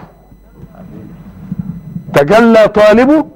تجلى 2.15 2.69
طالب 2.69 3.27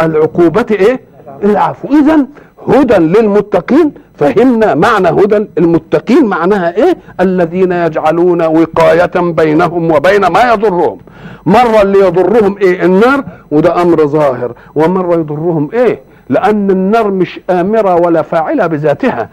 العقوبة 0.00 0.66
إيه؟ 0.70 1.00
العفو. 1.44 1.88
اذا 1.88 2.26
هدى 2.68 2.94
للمتقين 2.94 3.92
فهمنا 4.18 4.74
معنى 4.74 5.08
هدى 5.08 5.46
المتقين 5.58 6.26
معناها 6.26 6.76
إيه؟ 6.76 6.96
الذين 7.20 7.72
يجعلون 7.72 8.42
وقاية 8.42 9.10
بينهم 9.32 9.90
وبين 9.92 10.26
ما 10.26 10.52
يضرهم. 10.52 10.98
مرة 11.46 11.82
اللي 11.82 11.98
يضرهم 11.98 12.58
إيه؟ 12.58 12.84
النار 12.84 13.24
وده 13.50 13.82
أمر 13.82 14.06
ظاهر. 14.06 14.52
ومرة 14.74 15.14
يضرهم 15.14 15.70
إيه؟ 15.72 16.00
لأن 16.28 16.70
النار 16.70 17.10
مش 17.10 17.40
آمرة 17.50 17.94
ولا 17.94 18.22
فاعلة 18.22 18.66
بذاتها. 18.66 19.28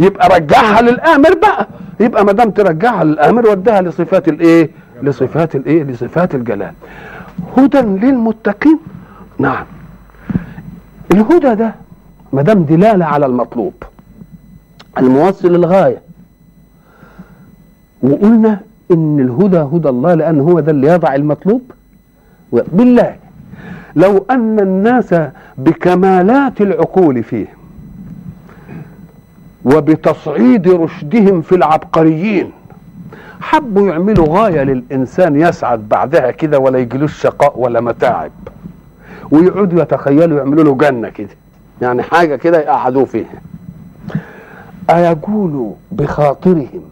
يبقى 0.00 0.28
رجعها 0.38 0.82
للآمر 0.82 1.34
بقى. 1.34 1.68
يبقى 2.00 2.24
ما 2.24 2.32
دام 2.32 2.50
ترجعها 2.50 3.04
للآمر 3.04 3.46
ودها 3.48 3.80
لصفات 3.82 4.28
الإيه؟ 4.28 4.70
لصفات 5.02 5.56
الإيه؟ 5.56 5.82
لصفات 5.82 6.34
الجلال. 6.34 6.72
هدى 7.56 7.78
للمتقين؟ 7.80 8.78
نعم. 9.38 9.64
الهدى 11.12 11.54
ده 11.54 11.74
ما 12.32 12.42
دام 12.42 12.62
دلالة 12.62 13.04
على 13.04 13.26
المطلوب. 13.26 13.74
الموصل 14.98 15.48
للغاية. 15.48 16.02
وقلنا 18.02 18.60
إن 18.90 19.20
الهدى 19.20 19.58
هدى 19.58 19.88
الله 19.88 20.14
لأن 20.14 20.40
هو 20.40 20.60
ده 20.60 20.72
اللي 20.72 20.88
يضع 20.88 21.14
المطلوب. 21.14 21.62
بالله 22.52 23.16
لو 23.96 24.26
أن 24.30 24.60
الناس 24.60 25.14
بكمالات 25.58 26.60
العقول 26.60 27.22
فيه 27.22 27.46
وبتصعيد 29.64 30.68
رشدهم 30.68 31.42
في 31.42 31.54
العبقريين 31.54 32.50
حبوا 33.40 33.88
يعملوا 33.88 34.26
غاية 34.28 34.62
للإنسان 34.62 35.40
يسعد 35.40 35.88
بعدها 35.88 36.30
كده 36.30 36.58
ولا 36.58 36.78
يجيلوش 36.78 37.20
شقاء 37.22 37.58
ولا 37.58 37.80
متاعب. 37.80 38.30
ويقعدوا 39.30 39.82
يتخيلوا 39.82 40.38
يعملوا 40.38 40.64
له 40.64 40.74
جنة 40.74 41.08
كده. 41.08 41.28
يعني 41.82 42.02
حاجة 42.02 42.36
كده 42.36 42.60
يقعدوا 42.60 43.04
فيها. 43.04 43.42
أيقول 44.90 45.70
بخاطرهم 45.92 46.82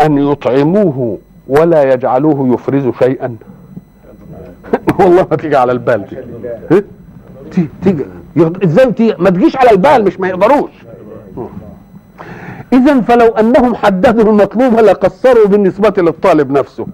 أن 0.00 0.18
يطعموه 0.18 1.18
ولا 1.48 1.82
يجعلوه 1.92 2.54
يفرز 2.54 2.92
شيئا؟ 2.98 3.36
والله 5.00 5.26
ما 5.30 5.36
تيجي 5.36 5.56
على 5.56 5.72
البال 5.72 6.04
دي. 6.10 6.16
تيجي. 7.82 8.04
يغ- 8.36 8.64
إزاي 8.64 8.92
تيجي 8.92 9.14
ما 9.18 9.30
تجيش 9.30 9.56
على 9.56 9.70
البال 9.70 10.04
مش 10.04 10.20
ما 10.20 10.28
يقدروش. 10.28 10.70
اذا 12.72 13.00
فلو 13.00 13.26
أنهم 13.26 13.74
حددوا 13.74 14.30
المطلوب 14.30 14.74
لقصروا 14.74 15.46
بالنسبة 15.46 16.02
للطالب 16.02 16.50
نفسه. 16.50 16.86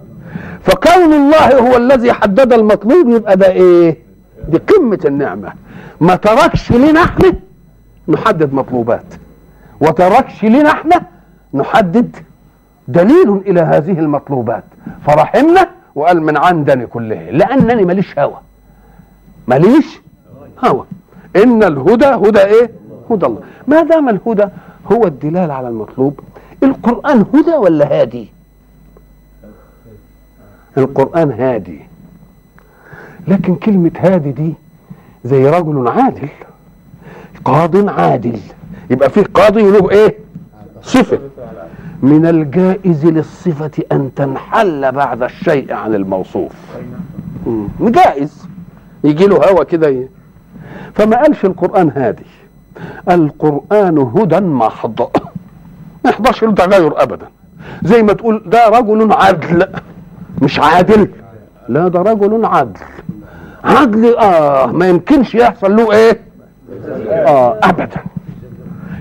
فكون 0.61 1.13
الله 1.13 1.59
هو 1.59 1.77
الذي 1.77 2.13
حدد 2.13 2.53
المطلوب 2.53 3.09
يبقى 3.09 3.37
ده 3.37 3.51
إيه؟ 3.51 3.97
دي 4.49 4.57
قمة 4.57 4.99
النعمة. 5.05 5.53
ما 6.01 6.15
تركش 6.15 6.71
لنا 6.71 7.03
إحنا 7.03 7.33
نحدد 8.07 8.53
مطلوبات. 8.53 9.03
وتركش 9.83 10.43
لنا 10.43 10.69
إحنا 10.69 11.01
نحدد 11.53 12.15
دليل 12.87 13.29
إلى 13.31 13.61
هذه 13.61 13.99
المطلوبات. 13.99 14.63
فرحمنا 15.05 15.69
وقال 15.95 16.21
من 16.21 16.37
عندني 16.37 16.85
كله 16.87 17.29
لأنني 17.29 17.85
ماليش 17.85 18.19
هوى 18.19 18.37
ماليش 19.47 20.01
هوى 20.65 20.85
إن 21.35 21.63
الهدى 21.63 22.05
هدى 22.05 22.39
إيه؟ 22.39 22.71
هدى 23.11 23.25
الله. 23.25 23.41
ما 23.67 23.83
دام 23.83 24.09
الهدى 24.09 24.45
هو 24.91 25.05
الدلالة 25.05 25.53
على 25.53 25.67
المطلوب 25.67 26.19
القرآن 26.63 27.25
هدى 27.33 27.53
ولا 27.53 28.01
هادي؟ 28.01 28.27
القرآن 30.77 31.31
هادي. 31.31 31.79
لكن 33.27 33.55
كلمة 33.55 33.91
هادي 33.99 34.31
دي 34.31 34.53
زي 35.23 35.49
رجل 35.49 35.87
عادل 35.87 36.27
قاض 37.45 37.89
عادل. 37.89 38.39
يبقى 38.93 39.09
فيه 39.09 39.23
قاضي 39.33 39.71
له 39.71 39.91
إيه؟ 39.91 40.17
صفة. 40.81 41.19
من 42.03 42.25
الجائز 42.25 43.05
للصفة 43.05 43.71
أن 43.91 44.11
تنحل 44.15 44.91
بعد 44.91 45.23
الشيء 45.23 45.73
عن 45.73 45.95
الموصوف. 45.95 46.51
جائز. 47.79 48.47
يجي 49.03 49.27
له 49.27 49.35
هوا 49.35 49.63
كده 49.63 50.07
فما 50.93 51.17
قالش 51.17 51.45
القرآن 51.45 51.89
هادي. 51.89 52.25
القرآن 53.11 53.97
هدى 53.97 54.39
محض. 54.39 54.99
ما 56.05 56.09
يحضرش 56.09 56.43
له 56.43 56.51
تغير 56.53 57.03
أبدا. 57.03 57.27
زي 57.83 58.03
ما 58.03 58.13
تقول 58.13 58.43
ده 58.45 58.67
رجل 58.69 59.11
عدل. 59.11 59.67
مش 60.41 60.59
عادل. 60.59 61.07
لا 61.69 61.87
ده 61.87 61.99
رجل 62.01 62.45
عدل. 62.45 62.79
عدل 63.63 64.17
آه 64.17 64.65
ما 64.65 64.87
يمكنش 64.89 65.35
يحصل 65.35 65.75
له 65.75 65.91
إيه؟ 65.91 66.19
آه 67.09 67.59
ابدا. 67.63 68.01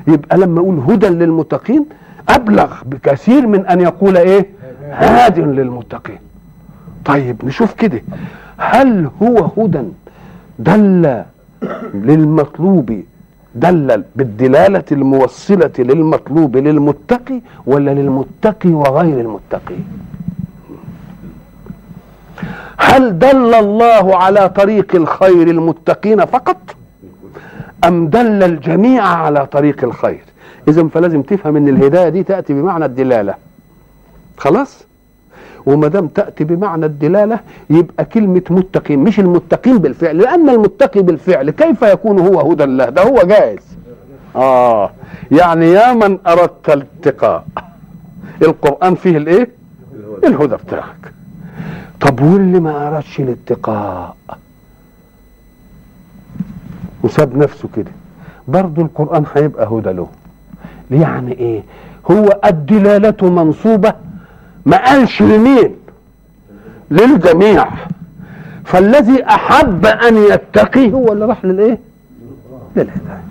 يبقى 0.07 0.38
لما 0.38 0.61
أقول 0.61 0.79
هدى 0.79 1.09
للمتقين 1.09 1.87
أبلغ 2.29 2.73
بكثير 2.85 3.47
من 3.47 3.67
أن 3.67 3.81
يقول 3.81 4.17
إيه؟ 4.17 4.47
هاد 4.91 5.38
للمتقين. 5.38 6.19
طيب 7.05 7.45
نشوف 7.45 7.73
كده. 7.75 8.03
هل 8.59 9.11
هو 9.23 9.51
هدى 9.57 9.83
دل 10.59 11.23
للمطلوب 11.95 13.03
دل 13.55 14.05
بالدلالة 14.17 14.85
الموصلة 14.93 15.71
للمطلوب 15.79 16.57
للمتقي 16.57 17.41
ولا 17.67 17.91
للمتقي 17.91 18.71
وغير 18.71 19.21
المتقي؟ 19.21 19.77
هل 22.79 23.19
دل 23.19 23.55
الله 23.55 24.17
على 24.17 24.49
طريق 24.49 24.95
الخير 24.95 25.49
المتقين 25.51 26.25
فقط؟ 26.25 26.57
أم 27.85 28.09
دل 28.09 28.42
الجميع 28.42 29.05
على 29.05 29.47
طريق 29.47 29.85
الخير؟ 29.85 30.25
إذا 30.68 30.88
فلازم 30.88 31.23
تفهم 31.23 31.57
أن 31.57 31.68
الهداية 31.68 32.09
دي 32.09 32.23
تأتي 32.23 32.53
بمعنى 32.53 32.85
الدلالة. 32.85 33.35
خلاص؟ 34.37 34.85
وما 35.66 35.88
دام 35.88 36.07
تأتي 36.09 36.45
بمعنى 36.45 36.87
الدلالة 36.87 37.40
يبقى 37.71 38.05
كلمة 38.05 38.42
متقين 38.51 38.99
مش 38.99 39.21
المتقين 39.21 39.79
بالفعل. 39.79 40.18
لأن 40.18 40.49
المتقي 40.49 41.03
بالفعل 41.03 41.51
كيف 41.51 41.83
يكون 41.83 42.18
هو 42.18 42.51
هدى 42.51 42.64
الله؟ 42.64 42.88
ده 42.88 43.03
هو 43.03 43.23
جائز. 43.25 43.77
آه. 44.37 44.90
يعني 45.31 45.66
يا 45.73 45.92
من 45.92 46.18
أردت 46.27 46.71
الاتقاء 46.71 47.45
القرآن 48.42 48.95
فيه 48.95 49.16
الإيه؟ 49.16 49.49
الهدى 50.25 50.57
بتاعك. 50.57 51.12
طب 52.01 52.21
واللي 52.23 52.61
ما 52.61 52.88
أردش 52.88 53.21
الاتقاء؟ 53.21 54.16
وساب 57.03 57.37
نفسه 57.37 57.69
كده. 57.77 57.91
برضه 58.49 58.83
القرآن 58.83 59.25
هيبقى 59.35 59.67
هدى 59.67 59.93
له. 59.93 60.09
يعني 60.91 61.33
إيه؟ 61.33 61.62
هو 62.11 62.41
الدلالة 62.45 63.31
منصوبة 63.31 63.93
ما 64.67 64.77
قالش 64.85 65.23
لمين؟ 65.23 65.75
للجميع. 66.91 67.67
فالذي 68.65 69.25
أحب 69.25 69.87
أن 69.87 70.17
يتقي 70.17 70.93
هو 70.93 71.12
اللي 71.12 71.25
راح 71.25 71.45
للإيه؟ 71.45 71.79
للهداية. 72.77 73.23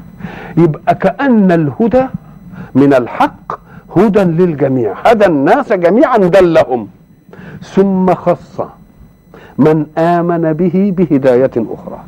يبقى 0.57 0.95
كأن 0.95 1.51
الهدى 1.51 2.05
من 2.75 2.93
الحق 2.93 3.59
هدى 3.97 4.19
للجميع. 4.19 4.95
هدى 5.05 5.25
الناس 5.25 5.73
جميعا 5.73 6.17
دلهم. 6.17 6.87
ثم 7.63 8.13
خص 8.13 8.61
من 9.57 9.85
آمن 9.97 10.53
به 10.53 10.93
بهداية 10.97 11.51
أخرى. 11.57 11.99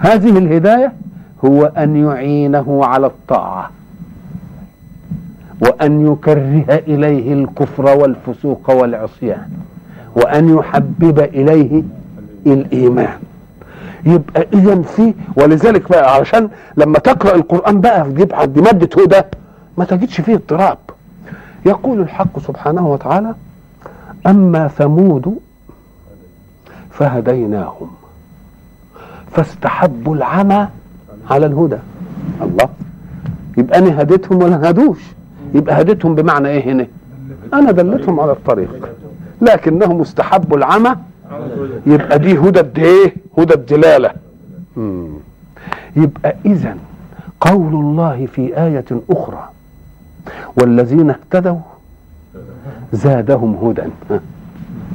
هذه 0.00 0.38
الهداية 0.38 0.92
هو 1.44 1.64
أن 1.64 1.96
يعينه 1.96 2.84
على 2.84 3.06
الطاعة 3.06 3.70
وأن 5.62 6.12
يكره 6.12 6.64
إليه 6.88 7.32
الكفر 7.32 7.84
والفسوق 7.98 8.70
والعصيان 8.70 9.48
وأن 10.16 10.56
يحبب 10.58 11.18
إليه 11.18 11.82
الإيمان. 12.46 13.18
يبقى 14.06 14.46
إذا 14.52 14.82
في 14.82 15.14
ولذلك 15.36 15.90
بقى 15.90 16.14
علشان 16.14 16.48
لما 16.76 16.98
تقرأ 16.98 17.34
القرآن 17.34 17.80
بقى 17.80 18.04
تجيب 18.04 18.34
عند 18.34 18.58
مادة 18.58 19.02
هدى 19.02 19.20
ما 19.78 19.84
تجدش 19.84 20.20
فيه 20.20 20.34
اضطراب. 20.34 20.78
يقول 21.66 22.00
الحق 22.00 22.38
سبحانه 22.38 22.88
وتعالى 22.88 23.34
أما 24.26 24.68
ثمود 24.68 25.38
فهديناهم. 26.90 27.90
فاستحبوا 29.32 30.16
العمى 30.16 30.68
على 31.30 31.46
الهدى. 31.46 31.78
الله. 32.42 32.68
يبقى 33.58 33.78
أنا 33.78 34.02
هديتهم 34.02 34.42
ولا 34.42 34.70
هدوش؟ 34.70 34.98
يبقى 35.54 35.80
هديتهم 35.80 36.14
بمعنى 36.14 36.48
إيه 36.48 36.72
هنا؟ 36.72 36.86
أنا 37.54 37.70
دلتهم 37.70 38.20
على 38.20 38.32
الطريق. 38.32 38.88
لكنهم 39.42 40.00
استحبوا 40.00 40.56
العمى. 40.56 40.96
يبقى 41.86 42.18
دي 42.18 42.38
هدى 42.38 42.82
إيه؟ 42.82 43.14
هدى 43.38 43.54
الدلالة. 43.54 44.10
يبقى 45.96 46.36
اذا 46.44 46.76
قول 47.40 47.74
الله 47.74 48.26
في 48.26 48.62
آية 48.62 48.84
أخرى 49.10 49.48
والذين 50.56 51.10
اهتدوا 51.10 51.58
زادهم 52.92 53.54
هدى. 53.54 53.82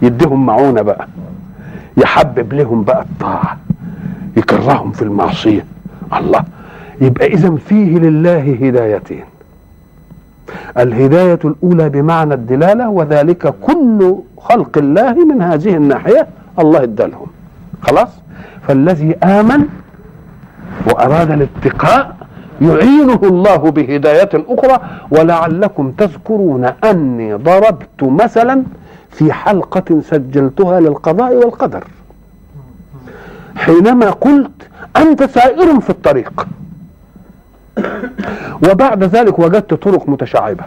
يديهم 0.02 0.46
معونة 0.46 0.82
بقى. 0.82 1.08
يحبب 1.98 2.54
لهم 2.54 2.84
بقى 2.84 3.02
الطاعة. 3.02 3.58
يكرههم 4.38 4.92
في 4.92 5.02
المعصية. 5.02 5.66
الله. 6.18 6.44
يبقى 7.02 7.28
إذا 7.28 7.56
فيه 7.56 8.00
لله 8.00 8.58
هدايتين. 8.62 9.24
الهداية 10.78 11.40
الأولى 11.46 11.90
بمعنى 11.90 12.34
الدلالة 12.34 12.90
وذلك 12.90 13.54
كل 13.62 14.16
خلق 14.38 14.78
الله 14.78 15.14
من 15.26 15.42
هذه 15.42 15.76
الناحية 15.76 16.28
الله 16.60 16.84
ادالهم 16.84 17.28
خلاص؟ 17.82 18.10
فالذي 18.68 19.16
آمن 19.24 19.62
وأراد 20.88 21.32
الاتقاء 21.32 22.16
يعينه 22.62 23.20
الله 23.24 23.58
بهداية 23.58 24.30
أخرى. 24.34 24.80
ولعلكم 25.12 25.92
تذكرون 25.92 26.66
أني 26.66 27.34
ضربت 27.34 28.04
مثلا 28.04 28.64
في 29.10 29.34
حلقة 29.34 30.02
سجلتها 30.02 30.80
للقضاء 30.80 31.34
والقدر. 31.36 31.84
حينما 33.56 34.10
قلت 34.10 34.52
أنت 34.98 35.24
سائر 35.24 35.80
في 35.80 35.90
الطريق. 35.90 36.48
وبعد 38.72 39.04
ذلك 39.04 39.40
وجدت 39.40 39.74
طرق 39.74 40.10
متشعبة. 40.10 40.64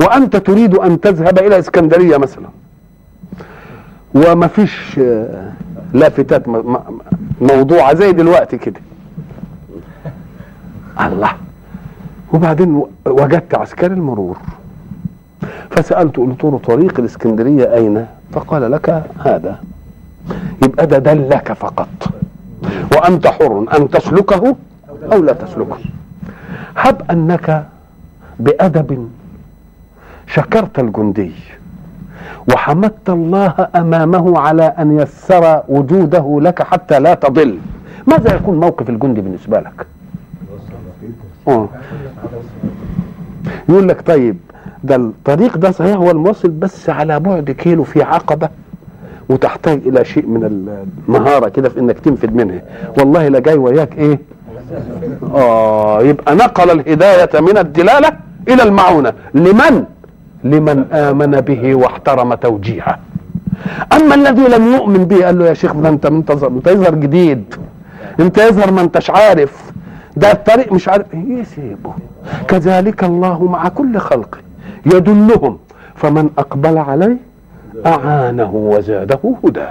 وأنت 0.00 0.36
تريد 0.36 0.74
أن 0.74 1.00
تذهب 1.00 1.38
إلى 1.38 1.58
إسكندرية 1.58 2.16
مثلا. 2.16 2.46
وما 4.14 4.46
فيش 4.46 4.98
آه، 4.98 5.52
لافتات 5.92 6.48
م- 6.48 6.72
م- 6.72 6.98
موضوعه 7.40 7.94
زي 7.94 8.12
دلوقتي 8.12 8.58
كده. 8.58 8.80
الله. 11.00 11.30
وبعدين 12.32 12.82
وجدت 13.06 13.54
عسكري 13.54 13.94
المرور. 13.94 14.36
فسالته 15.70 16.26
قلت 16.26 16.44
له 16.44 16.60
طريق 16.64 17.00
الإسكندرية 17.00 17.74
أين؟ 17.74 18.06
فقال 18.32 18.72
لك 18.72 19.04
هذا. 19.24 19.58
يبقى 20.64 20.86
ده 20.86 20.98
دلك 20.98 21.52
فقط. 21.52 21.88
وأنت 22.96 23.26
حر 23.26 23.66
أن 23.76 23.90
تسلكه 23.90 24.56
أو 25.12 25.22
لا 25.22 25.32
تسلكه. 25.32 25.78
هب 26.76 27.02
أنك 27.10 27.66
بأدب 28.40 29.08
شكرت 30.26 30.78
الجندي 30.78 31.32
وحمدت 32.52 33.10
الله 33.10 33.68
أمامه 33.76 34.38
على 34.38 34.62
أن 34.62 34.98
يسر 34.98 35.62
وجوده 35.68 36.38
لك 36.42 36.62
حتى 36.62 36.98
لا 37.00 37.14
تضل. 37.14 37.58
ماذا 38.06 38.34
يكون 38.34 38.60
موقف 38.60 38.90
الجندي 38.90 39.20
بالنسبة 39.20 39.60
لك؟ 39.60 39.86
آه. 41.48 41.68
يقول 43.68 43.88
لك 43.88 44.00
طيب 44.06 44.36
ده 44.84 44.96
الطريق 44.96 45.56
ده 45.56 45.70
صحيح 45.70 45.96
هو 45.96 46.10
الموصل 46.10 46.48
بس 46.48 46.90
على 46.90 47.20
بعد 47.20 47.50
كيلو 47.50 47.84
في 47.84 48.02
عقبة. 48.02 48.48
وتحتاج 49.28 49.80
إلى 49.86 50.04
شيء 50.04 50.26
من 50.26 50.44
المهارة 51.08 51.48
كده 51.48 51.68
في 51.68 51.80
إنك 51.80 51.98
تنفذ 51.98 52.30
منها. 52.30 52.62
والله 52.98 53.28
لا 53.28 53.38
جاي 53.38 53.56
وياك 53.56 53.98
إيه؟ 53.98 54.18
آه 55.34 56.02
يبقى 56.02 56.34
نقل 56.34 56.70
الهداية 56.70 57.40
من 57.40 57.58
الدلالة 57.58 58.12
إلى 58.48 58.62
المعونة. 58.62 59.12
لمن؟ 59.34 59.84
لمن 60.44 60.84
آمن 60.92 61.30
به 61.30 61.74
واحترم 61.74 62.34
توجيهه. 62.34 62.98
أما 63.92 64.14
الذي 64.14 64.48
لم 64.48 64.72
يؤمن 64.72 65.04
به 65.04 65.24
قال 65.26 65.38
له 65.38 65.46
يا 65.46 65.54
شيخ 65.54 65.72
ده 65.72 65.88
أنت 65.88 66.06
منتظر 66.06 66.48
انت 66.48 66.66
يظهر 66.66 66.94
جديد. 66.94 67.54
انت 68.20 68.38
يظهر 68.38 68.72
ما 68.72 68.80
أنتش 68.80 69.10
عارف. 69.10 69.72
ده 70.16 70.32
الطريق 70.32 70.72
مش 70.72 70.88
عارف. 70.88 71.06
يسيبه 71.14 71.92
كذلك 72.48 73.04
الله 73.04 73.44
مع 73.44 73.68
كل 73.68 73.98
خلقه 73.98 74.38
يدلهم. 74.86 75.58
فمن 75.94 76.30
أقبل 76.38 76.78
عليه 76.78 77.16
أعانه 77.86 78.54
وزاده 78.54 79.18
هدى. 79.44 79.66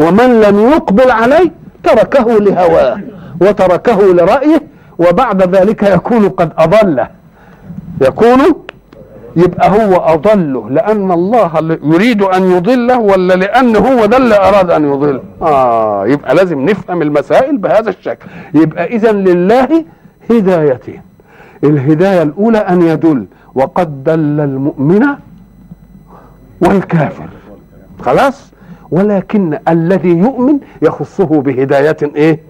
ومن 0.00 0.40
لم 0.40 0.58
يقبل 0.58 1.10
عليه 1.10 1.50
تركه 1.84 2.38
لهواه 2.38 3.00
وتركه 3.40 4.02
لرأيه 4.14 4.62
وبعد 4.98 5.56
ذلك 5.56 5.82
يكون 5.82 6.28
قد 6.28 6.52
أضله. 6.58 7.08
يكون 8.02 8.38
يبقى 9.36 9.70
هو 9.70 9.96
أضله 9.96 10.70
لأن 10.70 11.10
الله 11.10 11.78
يريد 11.82 12.22
أن 12.22 12.50
يضله 12.52 12.98
ولا 12.98 13.34
لأن 13.34 13.76
هو 13.76 14.06
ده 14.06 14.16
اللي 14.16 14.36
أراد 14.36 14.70
أن 14.70 14.84
يضل 14.92 15.22
آه 15.42 16.06
يبقى 16.06 16.34
لازم 16.34 16.60
نفهم 16.64 17.02
المسائل 17.02 17.58
بهذا 17.58 17.90
الشكل. 17.90 18.26
يبقى 18.54 18.84
اذا 18.86 19.12
لله 19.12 19.84
هدايتين. 20.30 21.02
الهداية 21.64 22.22
الأولى 22.22 22.58
أن 22.58 22.82
يدل 22.82 23.26
وقد 23.54 24.04
دل 24.04 24.40
المؤمن 24.40 25.06
والكافر. 26.60 27.28
خلاص؟ 28.00 28.52
ولكن 28.90 29.58
الذي 29.68 30.08
يؤمن 30.18 30.58
يخصه 30.82 31.24
بهداية 31.26 31.96
إيه؟ 32.02 32.40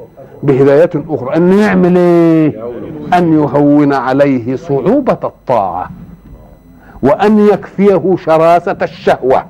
بهداية 0.43 0.91
أخرى. 1.09 1.37
أن 1.37 1.53
يعمل 1.59 1.97
إيه؟ 1.97 2.53
أن 3.15 3.33
يهون 3.33 3.93
عليه 3.93 4.57
صعوبة 4.57 5.19
الطاعة 5.25 5.91
وأن 7.03 7.39
يكفيه 7.39 8.17
شراسة 8.17 8.77
الشهوة 8.83 9.45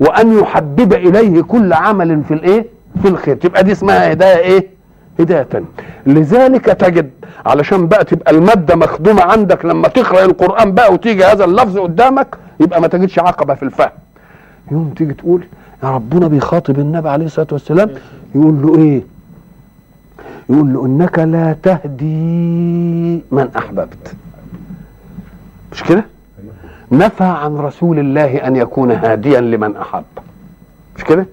وأن 0.00 0.38
يحبب 0.38 0.92
إليه 0.92 1.42
كل 1.42 1.72
عمل 1.72 2.24
في 2.24 2.34
الإيه؟ 2.34 2.66
في 3.02 3.08
الخير. 3.08 3.36
تبقى 3.36 3.64
دي 3.64 3.72
اسمها 3.72 4.12
هداية 4.12 4.36
إيه؟ 4.38 4.66
هداية. 5.20 5.48
لذلك 6.06 6.64
تجد 6.64 7.10
علشان 7.46 7.86
بقى 7.86 8.04
تبقى 8.04 8.30
المادة 8.32 8.76
مخدومة 8.76 9.22
عندك 9.22 9.64
لما 9.64 9.88
تقرأ 9.88 10.24
القرآن 10.24 10.72
بقى 10.72 10.92
وتيجي 10.92 11.24
هذا 11.24 11.44
اللفظ 11.44 11.78
قدامك 11.78 12.36
يبقى 12.60 12.80
ما 12.80 12.86
تجدش 12.88 13.18
عقبة 13.18 13.54
في 13.54 13.62
الفهم. 13.62 13.90
يوم 14.70 14.92
تيجي 14.96 15.14
تقول 15.14 15.42
يا 15.82 15.90
ربنا 15.90 16.28
بيخاطب 16.28 16.78
النبي 16.78 17.08
عليه 17.08 17.26
الصلاة 17.26 17.46
والسلام 17.52 17.90
يقول 18.34 18.62
له 18.62 18.76
إيه؟ 18.76 19.02
يقول 20.50 20.72
له 20.72 20.86
إنك 20.86 21.18
لا 21.18 21.56
تهدي 21.62 23.22
من 23.32 23.48
أحببت. 23.56 24.14
مش 25.72 25.82
كده؟ 25.82 26.04
نفى 26.92 27.24
عن 27.24 27.56
رسول 27.56 27.98
الله 27.98 28.36
أن 28.46 28.56
يكون 28.56 28.90
هاديا 28.90 29.40
لمن 29.40 29.76
أحب. 29.76 30.04
مش 30.96 31.04
كده؟ 31.04 31.26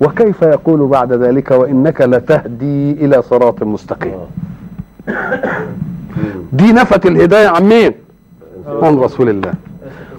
وكيف 0.00 0.42
يقول 0.42 0.86
بعد 0.88 1.12
ذلك 1.12 1.50
وإنك 1.50 2.00
لتهدي 2.00 2.92
إلى 2.92 3.22
صراط 3.22 3.62
مستقيم؟ 3.62 4.18
دي 6.52 6.72
نفت 6.72 7.06
الهداية 7.06 7.48
عن 7.48 7.62
مين؟ 7.64 7.92
عن 8.66 8.96
رسول 8.96 9.28
الله. 9.28 9.52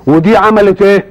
ودي 0.08 0.38
عملت 0.38 0.82
إيه؟ 0.82 1.06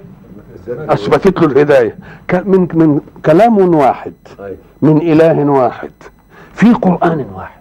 اثبتت 0.68 1.40
له 1.40 1.46
الهدايه 1.46 1.96
من 2.44 2.68
من 2.74 3.00
كلام 3.26 3.74
واحد 3.74 4.12
أيوة. 4.40 4.56
من 4.82 4.96
إله 4.96 5.50
واحد 5.50 5.90
في 6.52 6.72
قرآن 6.72 7.26
واحد. 7.34 7.58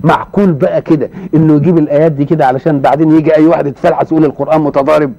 معقول 0.00 0.52
بقى 0.52 0.82
كده 0.82 1.10
إنه 1.34 1.54
يجيب 1.56 1.78
الآيات 1.78 2.12
دي 2.12 2.24
كده 2.24 2.46
علشان 2.46 2.80
بعدين 2.80 3.10
يجي 3.10 3.36
أي 3.36 3.46
واحد 3.46 3.66
يتفلحس 3.66 4.12
يقول 4.12 4.24
القرآن 4.24 4.60
متضارب؟ 4.60 5.12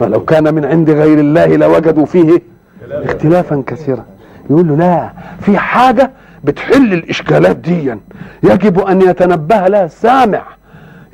فلو 0.00 0.24
كان 0.24 0.54
من 0.54 0.64
عند 0.64 0.90
غير 0.90 1.18
الله 1.18 1.46
لوجدوا 1.46 2.06
فيه 2.06 2.42
اختلافا 2.90 3.62
كثيرا. 3.66 4.04
يقول 4.50 4.68
له 4.68 4.76
لا 4.76 5.10
في 5.40 5.58
حاجة 5.58 6.10
بتحل 6.44 6.92
الإشكالات 6.92 7.56
دي. 7.56 7.94
يجب 8.42 8.78
أن 8.80 9.02
يتنبه 9.02 9.68
لها 9.68 9.84
السامع. 9.84 10.42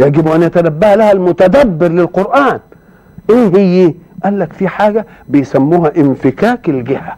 يجب 0.00 0.28
أن 0.28 0.42
يتنبه 0.42 0.94
لها 0.94 1.12
المتدبر 1.12 1.88
للقرآن. 1.88 2.60
إيه 3.30 3.56
هي؟ 3.56 3.94
قال 4.24 4.38
لك 4.38 4.52
في 4.52 4.68
حاجة 4.68 5.06
بيسموها 5.28 5.96
انفكاك 5.96 6.68
الجهة. 6.68 7.16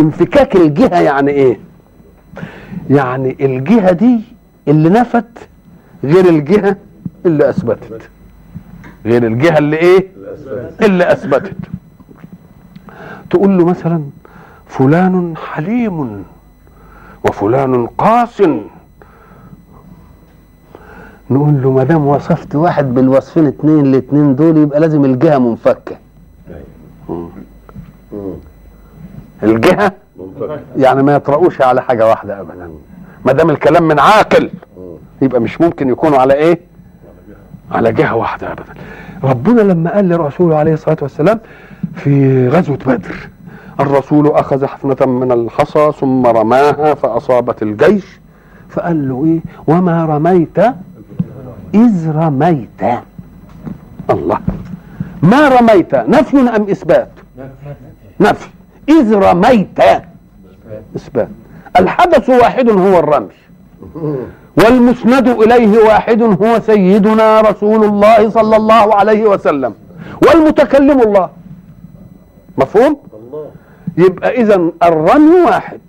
انفكاك 0.00 0.56
الجهة 0.56 1.00
يعني 1.00 1.30
إيه؟ 1.30 1.58
يعني 2.90 3.36
الجهة 3.40 3.92
دي 3.92 4.20
اللي 4.68 4.88
نفت 4.88 5.48
غير 6.04 6.28
الجهة 6.28 6.76
اللي 7.26 7.48
أثبتت. 7.50 8.10
غير 9.06 9.26
الجهة 9.26 9.58
اللي 9.58 9.76
إيه؟ 9.76 10.06
اللي 10.82 11.12
أثبتت. 11.12 11.56
تقول 13.30 13.58
له 13.58 13.64
مثلا 13.64 14.02
فلان 14.66 15.34
حليم 15.52 16.24
وفلان 17.24 17.86
قاس 17.86 18.42
نقول 21.30 21.62
له 21.62 21.70
ما 21.70 21.84
دام 21.84 22.06
وصفت 22.06 22.54
واحد 22.54 22.94
بالوصفين 22.94 23.46
اتنين 23.46 23.86
الاتنين 23.86 24.36
دول 24.36 24.56
يبقى 24.56 24.80
لازم 24.80 25.04
الجهة 25.04 25.38
منفكة. 25.38 25.96
أيوة. 27.10 27.30
الجهة؟ 29.42 29.92
يعني 30.76 31.02
ما 31.02 31.14
يطرقوش 31.14 31.62
على 31.62 31.82
حاجة 31.82 32.06
واحدة 32.08 32.40
ابدا. 32.40 32.70
ما 33.26 33.32
دام 33.32 33.50
الكلام 33.50 33.88
من 33.88 33.98
عاقل. 33.98 34.50
يبقى 35.22 35.40
مش 35.40 35.60
ممكن 35.60 35.88
يكونوا 35.90 36.18
على 36.18 36.34
إيه؟ 36.34 36.60
على 37.72 37.92
جهة 37.92 38.14
واحدة 38.16 38.52
ابدا. 38.52 38.74
ربنا 39.24 39.60
لما 39.60 39.94
قال 39.94 40.08
لرسوله 40.08 40.56
عليه 40.56 40.72
الصلاة 40.74 40.96
والسلام 41.02 41.40
في 41.94 42.48
غزوة 42.48 42.76
بدر 42.86 43.28
الرسول 43.80 44.26
أخذ 44.26 44.66
حفنة 44.66 45.06
من 45.06 45.32
الحصى 45.32 45.92
ثم 46.00 46.26
رماها 46.26 46.94
فأصابت 46.94 47.62
الجيش. 47.62 48.20
فقال 48.68 49.08
له 49.08 49.24
إيه؟ 49.24 49.40
وما 49.74 50.04
رميت 50.04 50.58
إذ 51.74 52.10
رميت. 52.10 52.82
الله. 54.10 54.40
ما 55.22 55.48
رميت؟ 55.48 55.94
نفي 55.94 56.36
أم 56.36 56.62
إثبات؟ 56.70 57.10
نفي. 58.20 58.48
إذ 58.88 59.14
رميت. 59.14 59.80
إثبات. 60.96 61.28
الحدث 61.78 62.30
واحد 62.30 62.70
هو 62.70 62.98
الرمي 62.98 63.38
والمسند 64.56 65.28
إليه 65.28 65.78
واحد 65.78 66.22
هو 66.22 66.60
سيدنا 66.60 67.40
رسول 67.40 67.84
الله 67.84 68.30
صلى 68.30 68.56
الله 68.56 68.94
عليه 68.94 69.24
وسلم. 69.24 69.74
والمتكلم 70.26 71.00
الله. 71.00 71.30
مفهوم؟ 72.58 72.96
الله. 73.14 73.50
يبقى 73.98 74.30
اذا 74.40 74.70
الرمي 74.82 75.40
واحد. 75.46 75.80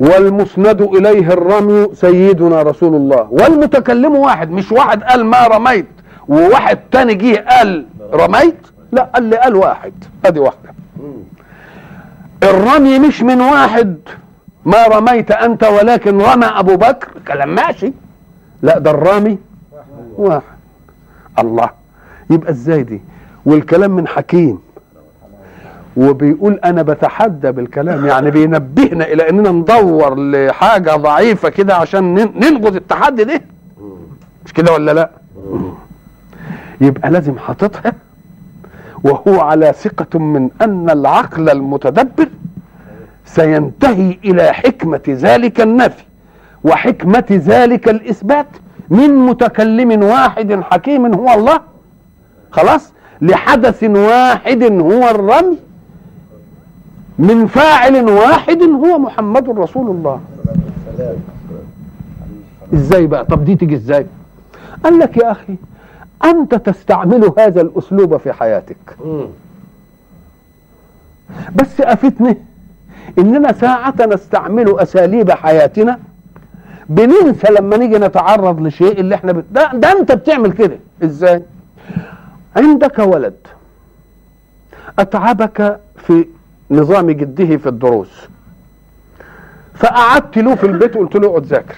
والمسند 0.00 0.82
إليه 0.82 1.28
الرمي 1.32 1.94
سيدنا 1.94 2.62
رسول 2.62 2.94
الله. 2.94 3.28
والمتكلم 3.30 4.16
واحد 4.16 4.50
مش 4.50 4.72
واحد 4.72 5.02
قال 5.02 5.24
ما 5.24 5.46
رميت 5.46 5.86
وواحد 6.28 6.78
تاني 6.92 7.14
جه 7.14 7.44
قال 7.48 7.86
رميت؟ 8.12 8.66
لا 8.92 9.02
قال 9.14 9.22
لي 9.22 9.36
قال 9.36 9.56
واحد. 9.56 9.92
ادي 10.24 10.40
واحدة. 10.40 10.74
مم. 10.96 11.22
الرمي 12.42 12.98
مش 12.98 13.22
من 13.22 13.40
واحد 13.40 13.96
ما 14.64 14.86
رميت 14.86 15.30
أنت 15.30 15.64
ولكن 15.64 16.18
رمى 16.20 16.46
أبو 16.46 16.76
بكر. 16.76 17.08
كلام 17.28 17.54
ماشي. 17.54 17.92
لا 18.62 18.78
ده 18.78 18.90
الرامي 18.90 19.38
واحد. 20.16 20.42
الله. 21.38 21.70
يبقى 22.30 22.50
إزاي 22.50 22.82
دي؟ 22.82 23.00
والكلام 23.46 23.90
من 23.90 24.08
حكيم. 24.08 24.58
وبيقول 26.00 26.60
أنا 26.64 26.82
بتحدى 26.82 27.52
بالكلام 27.52 28.06
يعني 28.06 28.30
بينبهنا 28.30 29.04
إلى 29.04 29.28
إننا 29.30 29.50
ندور 29.50 30.14
لحاجة 30.20 30.90
ضعيفة 30.96 31.48
كده 31.48 31.74
عشان 31.76 32.14
نن- 32.14 32.32
ننقذ 32.36 32.74
التحدي 32.74 33.24
ده. 33.24 33.40
مش 34.44 34.52
كده 34.52 34.72
ولا 34.72 34.92
لأ؟ 34.92 35.10
يبقى 36.80 37.10
لازم 37.10 37.38
حاططها 37.38 37.92
وهو 39.04 39.40
على 39.40 39.72
ثقة 39.72 40.18
من 40.18 40.50
أن 40.62 40.90
العقل 40.90 41.50
المتدبر 41.50 42.28
سينتهي 43.24 44.18
إلى 44.24 44.52
حكمة 44.52 45.00
ذلك 45.08 45.60
النفي 45.60 46.04
وحكمة 46.64 47.24
ذلك 47.30 47.88
الإثبات 47.88 48.46
من 48.90 49.14
متكلم 49.16 50.02
واحد 50.04 50.60
حكيم 50.70 51.14
هو 51.14 51.34
الله 51.34 51.60
خلاص 52.50 52.92
لحدث 53.22 53.84
واحد 53.84 54.62
هو 54.62 55.08
الرمي. 55.10 55.58
من 57.20 57.46
فاعل 57.46 58.08
واحد 58.10 58.62
هو 58.62 58.98
محمد 58.98 59.48
رسول 59.58 59.90
الله. 59.90 60.20
إزاي 62.74 63.06
بقى؟ 63.06 63.24
طب 63.24 63.44
دي 63.44 63.56
تيجي 63.56 63.74
إزاي؟ 63.74 64.06
قال 64.84 64.98
لك 64.98 65.16
يا 65.16 65.30
أخي 65.30 65.56
أنت 66.24 66.54
تستعمل 66.54 67.32
هذا 67.38 67.60
الأسلوب 67.60 68.16
في 68.16 68.32
حياتك. 68.32 68.96
بس 71.54 71.80
أفتني 71.80 72.36
إننا 73.18 73.52
ساعة 73.52 73.94
نستعمل 74.00 74.80
أساليب 74.80 75.30
حياتنا 75.30 75.98
بننسى 76.88 77.52
لما 77.52 77.76
نيجي 77.76 77.98
نتعرض 77.98 78.60
لشيء 78.60 79.00
اللي 79.00 79.14
إحنا 79.14 79.32
بت... 79.32 79.44
ده, 79.52 79.70
ده 79.74 79.92
أنت 79.92 80.12
بتعمل 80.12 80.52
كده. 80.52 80.78
إزاي؟ 81.04 81.42
عندك 82.56 82.98
ولد 82.98 83.36
أتعبك 84.98 85.80
في 85.96 86.26
نظام 86.70 87.10
جده 87.10 87.56
في 87.56 87.68
الدروس. 87.68 88.28
فقعدت 89.74 90.38
له 90.38 90.54
في 90.54 90.66
البيت 90.66 90.96
وقلت 90.96 91.16
له 91.16 91.28
اقعد 91.28 91.44
ذاكر. 91.44 91.76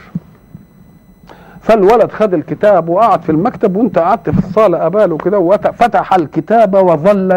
فالولد 1.61 2.13
خد 2.13 2.35
الكتاب 2.35 2.89
وقعد 2.89 3.23
في 3.23 3.33
المكتب 3.33 3.77
وانت 3.77 3.99
قعدت 3.99 4.31
في 4.31 4.39
الصالة 4.39 4.79
قباله 4.79 5.17
كده 5.17 5.39
وفتح 5.39 6.15
الكتاب 6.15 6.75
وظل 6.75 7.31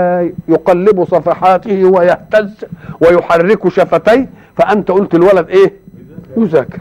يقلب 0.47 1.03
صفحاته 1.03 1.85
ويهتز 1.85 2.65
ويحرك 3.01 3.67
شفتيه. 3.67 4.29
فأنت 4.57 4.91
قلت 4.91 5.15
الولد 5.15 5.49
إيه؟ 5.49 5.73
يذاكر 6.37 6.79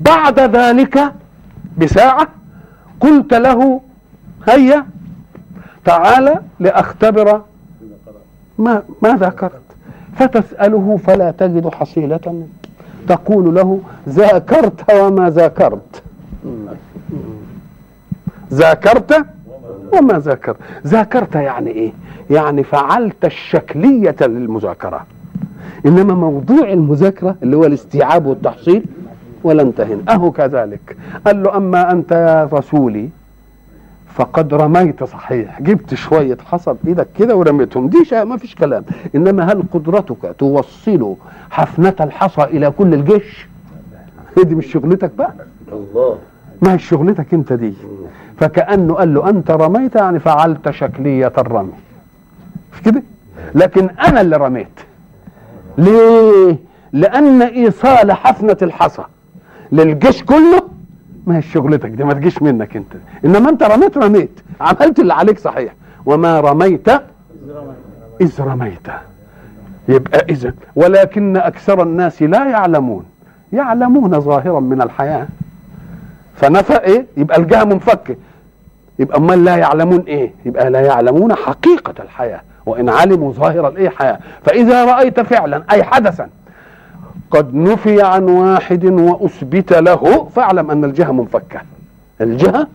بعد 0.00 0.40
ذلك 0.40 1.12
بساعة 1.78 2.28
قلت 3.00 3.34
له 3.34 3.80
هيا 4.48 4.86
تعال 5.84 6.40
لأختبر 6.60 7.42
ما 8.58 8.82
ما 9.02 9.16
ذاكرت 9.16 9.60
فتسأله 10.18 10.98
فلا 11.06 11.30
تجد 11.30 11.68
حصيلة. 11.68 12.44
تقول 13.08 13.54
له 13.54 13.80
ذاكرت 14.08 14.92
وما 14.94 15.30
ذاكرت. 15.30 16.02
ذاكرت 18.52 19.24
وما 19.92 20.18
ذاكرت. 20.18 20.56
ذاكرت 20.86 21.34
يعني 21.34 21.70
إيه؟ 21.70 21.92
يعني 22.30 22.62
فعلت 22.62 23.24
الشكلية 23.24 24.16
للمذاكرة. 24.20 25.06
إنما 25.86 26.14
موضوع 26.14 26.72
المذاكرة 26.72 27.36
اللي 27.42 27.56
هو 27.56 27.64
الاستيعاب 27.64 28.26
والتحصيل 28.26 28.84
ولا 29.44 29.62
انتهن 29.62 30.02
أهو 30.08 30.30
كذلك. 30.30 30.96
قال 31.26 31.42
له 31.42 31.56
أما 31.56 31.92
أنت 31.92 32.12
يا 32.12 32.48
رسولي 32.52 33.08
فقد 34.16 34.54
رميت 34.54 35.04
صحيح. 35.04 35.62
جبت 35.62 35.94
شوية 35.94 36.36
حصى 36.50 36.74
بإيدك 36.84 37.08
كده 37.18 37.36
ورميتهم. 37.36 37.88
دي 37.88 38.04
شيء 38.04 38.24
ما 38.24 38.36
فيش 38.36 38.54
كلام. 38.54 38.84
إنما 39.14 39.52
هل 39.52 39.62
قدرتك 39.72 40.34
توصل 40.38 41.14
حفنة 41.50 41.94
الحصى 42.00 42.42
إلى 42.44 42.70
كل 42.70 42.94
الجيش؟ 42.94 43.46
دي 44.44 44.54
مش 44.54 44.66
شغلتك 44.66 45.10
بقى؟ 45.18 45.34
الله. 45.72 46.18
ما 46.62 46.72
هي 46.74 46.78
شغلتك 46.78 47.34
أنت 47.34 47.52
دي؟ 47.52 47.74
فكأنه 48.38 48.94
قال 48.94 49.14
له 49.14 49.28
أنت 49.28 49.50
رميت 49.50 49.94
يعني 49.96 50.18
فعلت 50.18 50.70
شكلية 50.70 51.32
الرمي. 51.38 51.72
مش 52.74 52.82
كده؟ 52.82 53.02
لكن 53.54 53.88
أنا 54.06 54.20
اللي 54.20 54.36
رميت. 54.36 54.80
ليه؟ 55.78 56.56
لأن 56.92 57.42
إيصال 57.42 58.12
حفنة 58.12 58.56
الحصى 58.62 59.02
للجيش 59.72 60.22
كله 60.24 60.75
ما 61.26 61.36
هي 61.36 61.42
شغلتك 61.42 61.90
دي 61.90 62.04
ما 62.04 62.12
تجيش 62.12 62.42
منك 62.42 62.76
انت. 62.76 62.92
انما 63.24 63.50
انت 63.50 63.62
رميت 63.62 63.98
رميت. 63.98 64.40
عملت 64.60 64.98
اللي 64.98 65.14
عليك 65.14 65.38
صحيح. 65.38 65.74
وما 66.06 66.40
رميت 66.40 66.88
إذ 68.20 68.40
رميت. 68.40 68.86
يبقى 69.88 70.26
اذا 70.28 70.54
ولكن 70.76 71.36
أكثر 71.36 71.82
الناس 71.82 72.22
لا 72.22 72.50
يعلمون. 72.50 73.04
يعلمون 73.52 74.20
ظاهرا 74.20 74.60
من 74.60 74.82
الحياة. 74.82 75.26
فنفى 76.36 76.76
إيه؟ 76.76 77.06
يبقى 77.16 77.38
الجهة 77.38 77.64
منفكة. 77.64 78.16
يبقى 78.98 79.18
أمال 79.18 79.44
لا 79.44 79.56
يعلمون 79.56 80.00
إيه؟ 80.00 80.32
يبقى 80.44 80.70
لا 80.70 80.80
يعلمون 80.80 81.34
حقيقة 81.34 81.94
الحياة. 82.02 82.40
وإن 82.66 82.88
علموا 82.88 83.32
ظاهر 83.32 83.68
الإيه؟ 83.68 83.88
حياة. 83.88 84.18
فإذا 84.44 84.84
رأيت 84.84 85.20
فعلا 85.20 85.62
أي 85.70 85.84
حدثا 85.84 86.28
قد 87.30 87.54
نفي 87.54 88.02
عن 88.02 88.22
واحد 88.22 88.84
وأثبت 88.84 89.72
له 89.72 90.24
فاعلم 90.24 90.70
أن 90.70 90.84
الجهة 90.84 91.12
منفكة. 91.12 91.60
الجهة 92.20 92.66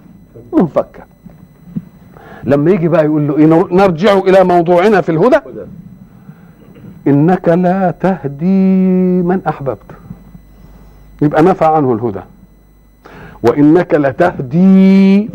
منفكة. 0.54 1.04
لما 2.44 2.72
يجي 2.72 2.88
بقى 2.88 3.06
يقول 3.06 3.28
له 3.28 3.38
إيه 3.38 3.46
نرجع 3.72 4.18
إلى 4.18 4.44
موضوعنا 4.44 5.02
في 5.02 5.12
الهدى. 5.12 5.36
هدى 5.36 5.66
إنك 7.08 7.50
لا 7.50 7.92
تهدي 7.92 8.82
من 9.24 9.42
أحببت. 9.48 9.92
يبقى 11.22 11.44
نفى 11.44 11.66
عنه 11.66 11.94
الهدى. 11.94 12.22
وإنك 13.44 13.94
لتهدي 13.94 15.30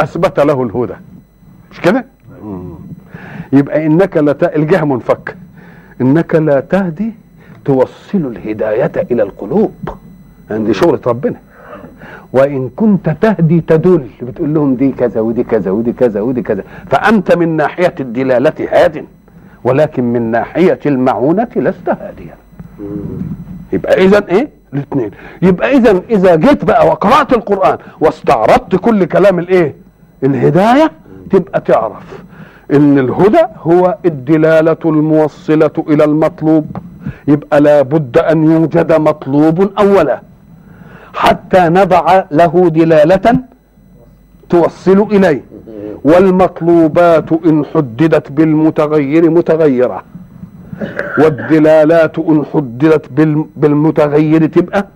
أثبت 0.00 0.40
له 0.40 0.62
الهدى. 0.62 0.94
مش 1.70 1.80
كده؟ 1.80 2.04
مم. 2.44 2.74
يبقى 3.52 3.86
إنك 3.86 4.16
لا 4.16 4.32
ت... 4.32 4.44
الجهة 4.44 4.84
منفك 4.84 5.36
إنك 6.00 6.34
لا 6.34 6.60
تهدي 6.60 7.12
توصل 7.64 8.18
الهداية 8.18 8.92
إلى 9.10 9.22
القلوب 9.22 9.74
يعني 10.50 10.64
دي 10.64 10.74
شغلة 10.74 11.00
ربنا. 11.06 11.36
وإن 12.32 12.70
كنت 12.76 13.10
تهدي 13.20 13.60
تدل 13.60 14.06
بتقول 14.22 14.54
لهم 14.54 14.74
دي 14.74 14.92
كذا 14.92 15.20
ودي 15.20 15.44
كذا 15.44 15.70
ودي 15.70 15.92
كذا 15.92 16.20
ودي 16.20 16.42
كذا. 16.42 16.64
فأنت 16.90 17.36
من 17.36 17.56
ناحية 17.56 17.94
الدلالة 18.00 18.68
هاد 18.72 19.04
ولكن 19.64 20.04
من 20.12 20.22
ناحية 20.30 20.78
المعونة 20.86 21.48
لست 21.56 21.88
هاديا. 21.88 22.34
يبقى 23.72 24.04
اذا 24.04 24.28
إيه؟ 24.28 24.48
الاثنين. 24.74 25.10
يبقى 25.42 25.76
اذا 25.76 26.02
إذا 26.10 26.34
جيت 26.36 26.64
بقى 26.64 26.86
وقرأت 26.86 27.32
القرآن 27.32 27.78
واستعرضت 28.00 28.76
كل 28.76 29.04
كلام 29.04 29.38
الإيه؟ 29.38 29.74
الهداية 30.24 30.90
تبقى 31.30 31.60
تعرف 31.60 32.22
إن 32.72 32.98
الهدى 32.98 33.44
هو 33.62 33.96
الدلالة 34.04 34.76
الموصلة 34.84 35.70
إلى 35.88 36.04
المطلوب. 36.04 36.76
يبقى 37.28 37.60
لابد 37.60 38.18
أن 38.18 38.44
يوجد 38.44 38.92
مطلوب 38.92 39.70
أولا. 39.78 40.20
حتى 41.14 41.60
نضع 41.68 42.24
له 42.30 42.68
دلالة 42.68 43.26
توصل 44.48 44.98
إليه. 45.12 45.42
والمطلوبات 46.04 47.32
إن 47.32 47.64
حددت 47.74 48.32
بالمتغير 48.32 49.30
متغيرة. 49.30 50.02
والدلالات 51.18 52.18
إن 52.18 52.44
حددت 52.54 53.04
بال- 53.12 53.44
بالمتغير 53.56 54.46
تبقى 54.46 54.86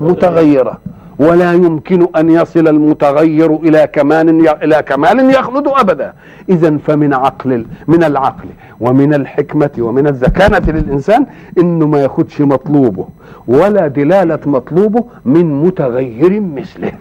متغيرة. 0.00 0.78
ولا 1.18 1.52
يمكن 1.52 2.06
أن 2.16 2.30
يصل 2.30 2.68
المتغير 2.68 3.56
إلى 3.56 3.86
كمال 3.92 4.48
إلى 4.62 4.82
كمال 4.82 5.30
يخلد 5.30 5.68
أبدا. 5.68 6.12
اذا 6.48 6.78
فمن 6.86 7.14
عقل 7.14 7.66
من 7.86 8.04
العقل 8.04 8.48
ومن 8.80 9.14
الحكمة 9.14 9.70
ومن 9.78 10.06
الذكانه 10.06 10.72
للإنسان 10.72 11.26
إنه 11.58 11.86
ما 11.86 12.02
ياخدش 12.02 12.40
مطلوبه 12.40 13.06
ولا 13.48 13.86
دلالة 13.86 14.38
مطلوبه 14.46 15.04
من 15.24 15.64
متغير 15.64 16.40
مثله. 16.40 16.92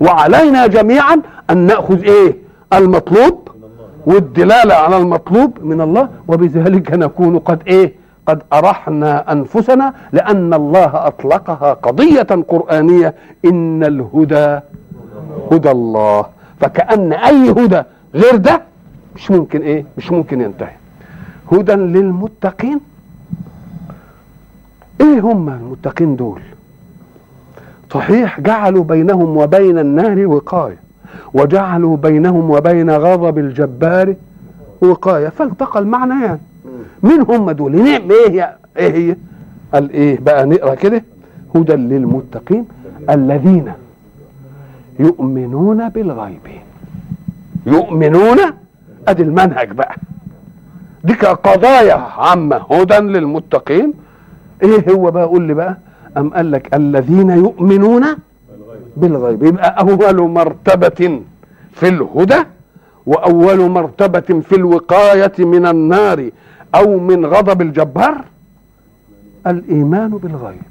وعلينا 0.00 0.66
جميعا 0.66 1.22
أن 1.50 1.58
نأخذ 1.58 2.02
إيه؟ 2.02 2.36
المطلوب 2.72 3.48
والدلالة 4.06 4.74
على 4.74 4.96
المطلوب 4.96 5.58
من 5.62 5.80
الله 5.80 6.08
وبذلك 6.28 6.92
نكون 6.92 7.38
قد 7.38 7.58
إيه؟ 7.66 8.01
قد 8.26 8.42
أرحنا 8.52 9.32
أنفسنا 9.32 9.94
لأن 10.12 10.54
الله 10.54 11.06
أطلقها 11.06 11.72
قضية 11.72 12.22
قرآنية. 12.48 13.14
إن 13.44 13.84
الهدى 13.84 14.60
هدى 15.52 15.70
الله. 15.70 16.26
فكأن 16.60 17.12
أي 17.12 17.50
هدى 17.50 17.82
غير 18.14 18.36
ده 18.36 18.62
مش 19.16 19.30
ممكن 19.30 19.60
إيه؟ 19.62 19.84
مش 19.98 20.12
ممكن 20.12 20.40
ينتهي. 20.40 20.76
هدى 21.52 21.72
للمتقين. 21.72 22.80
إيه 25.00 25.20
هم 25.20 25.48
المتقين 25.48 26.16
دول؟ 26.16 26.40
صحيح 27.90 28.40
جعلوا 28.40 28.84
بينهم 28.84 29.36
وبين 29.36 29.78
النار 29.78 30.26
وقاية. 30.26 30.76
وجعلوا 31.34 31.96
بينهم 31.96 32.50
وبين 32.50 32.90
غضب 32.90 33.38
الجبار 33.38 34.14
وقاية. 34.80 35.28
فالتقى 35.28 35.80
المعنيان 35.80 36.38
مين 37.02 37.20
هم 37.20 37.50
دول. 37.50 37.76
نعم 37.76 38.10
إيه 38.10 38.30
هي 38.30 38.56
إيه 38.76 38.92
هي؟ 38.92 39.16
قال 39.74 39.90
إيه 39.90 40.18
بقى 40.20 40.46
نقرأ 40.46 40.74
كده. 40.74 41.04
هدى 41.56 41.72
للمتقين 41.72 42.64
الذين 43.10 43.72
يؤمنون 45.00 45.88
بالغيب. 45.88 46.40
يؤمنون؟ 47.66 48.38
أدي 49.08 49.22
المنهج 49.22 49.72
بقى. 49.72 49.96
دي 51.04 51.14
قضايا 51.14 51.94
عامة. 51.94 52.56
هدى 52.56 52.94
للمتقين. 52.94 53.92
إيه 54.62 54.94
هو 54.94 55.10
بقى؟ 55.10 55.24
قول 55.24 55.42
لي 55.42 55.54
بقى. 55.54 55.78
أم 56.16 56.30
قال 56.34 56.50
لك 56.50 56.74
الذين 56.74 57.30
يؤمنون 57.30 58.04
بالغيب. 58.96 59.42
يبقى 59.42 59.80
أول 59.80 60.30
مرتبة 60.30 61.20
في 61.72 61.88
الهدى 61.88 62.42
وأول 63.06 63.70
مرتبة 63.70 64.40
في 64.40 64.54
الوقاية 64.56 65.32
من 65.38 65.66
النار. 65.66 66.30
أو 66.74 66.98
من 66.98 67.26
غضب 67.26 67.62
الجبار؟ 67.62 68.24
الإيمان 69.46 70.10
بالغيب. 70.10 70.62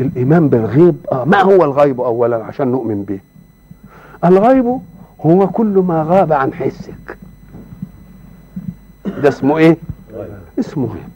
الإيمان 0.00 0.48
بالغيب 0.48 0.96
آه 1.12 1.24
ما 1.24 1.42
هو 1.42 1.64
الغيب 1.64 2.00
اولا 2.00 2.44
عشان 2.44 2.68
نؤمن 2.68 3.02
به؟ 3.02 3.20
الغيب 4.24 4.78
هو 5.26 5.46
كل 5.46 5.84
ما 5.86 6.02
غاب 6.08 6.32
عن 6.32 6.54
حسك. 6.54 7.18
ده 9.22 9.28
اسمه 9.28 9.58
إيه؟ 9.58 9.76
اسمه 10.58 10.86
غيب. 10.86 11.12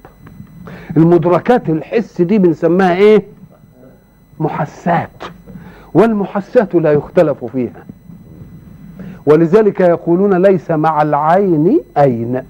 المدركات 0.96 1.68
الحس 1.68 2.22
دي 2.22 2.38
بنسميها 2.38 2.94
إيه؟ 2.94 3.22
محسات. 4.40 5.10
والمحسات 5.94 6.74
لا 6.74 6.92
يختلف 6.92 7.44
فيها. 7.44 7.86
ولذلك 9.26 9.80
يقولون 9.80 10.42
ليس 10.42 10.70
مع 10.70 11.02
العين 11.02 11.80
أين. 11.98 12.42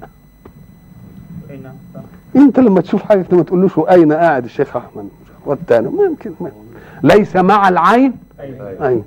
انت 2.37 2.61
لما 2.61 2.80
تشوف 2.80 3.03
حاجة 3.03 3.26
ما 3.32 3.43
تقولوش 3.43 3.78
اين 3.78 4.12
قاعد 4.12 4.45
الشيخ 4.45 4.76
أحمد؟ 4.76 5.09
والتاني 5.47 5.89
ما 5.89 6.05
يمكن 6.05 6.32
ما 6.41 6.51
ليس 7.03 7.37
مع 7.37 7.68
العين؟ 7.68 8.12
اين 8.82 9.05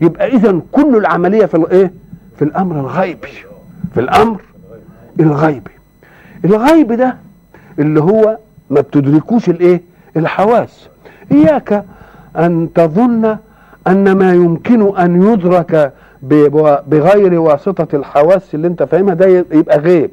يبقى 0.00 0.26
اذا 0.28 0.60
كل 0.72 0.96
العملية 0.96 1.46
في 1.46 1.56
الإيه؟ 1.56 1.92
في 2.36 2.42
الأمر 2.42 2.80
الغيبي. 2.80 3.28
في 3.94 4.00
الأمر 4.00 4.40
الغيبي. 5.20 5.70
الغيب 6.44 6.92
ده 6.92 7.16
اللي 7.78 8.00
هو 8.00 8.38
ما 8.70 8.80
بتدركوش 8.80 9.48
الإيه؟ 9.48 9.82
الحواس. 10.16 10.88
إياك 11.32 11.84
أن 12.36 12.68
تظن 12.74 13.36
أن 13.86 14.12
ما 14.12 14.32
يمكن 14.34 14.96
أن 14.96 15.22
يدرك 15.22 15.92
بغير 16.86 17.40
واسطة 17.40 17.96
الحواس 17.96 18.54
اللي 18.54 18.66
أنت 18.66 18.82
فاهمها 18.82 19.14
ده 19.14 19.26
يبقى 19.52 19.78
غيب. 19.78 20.10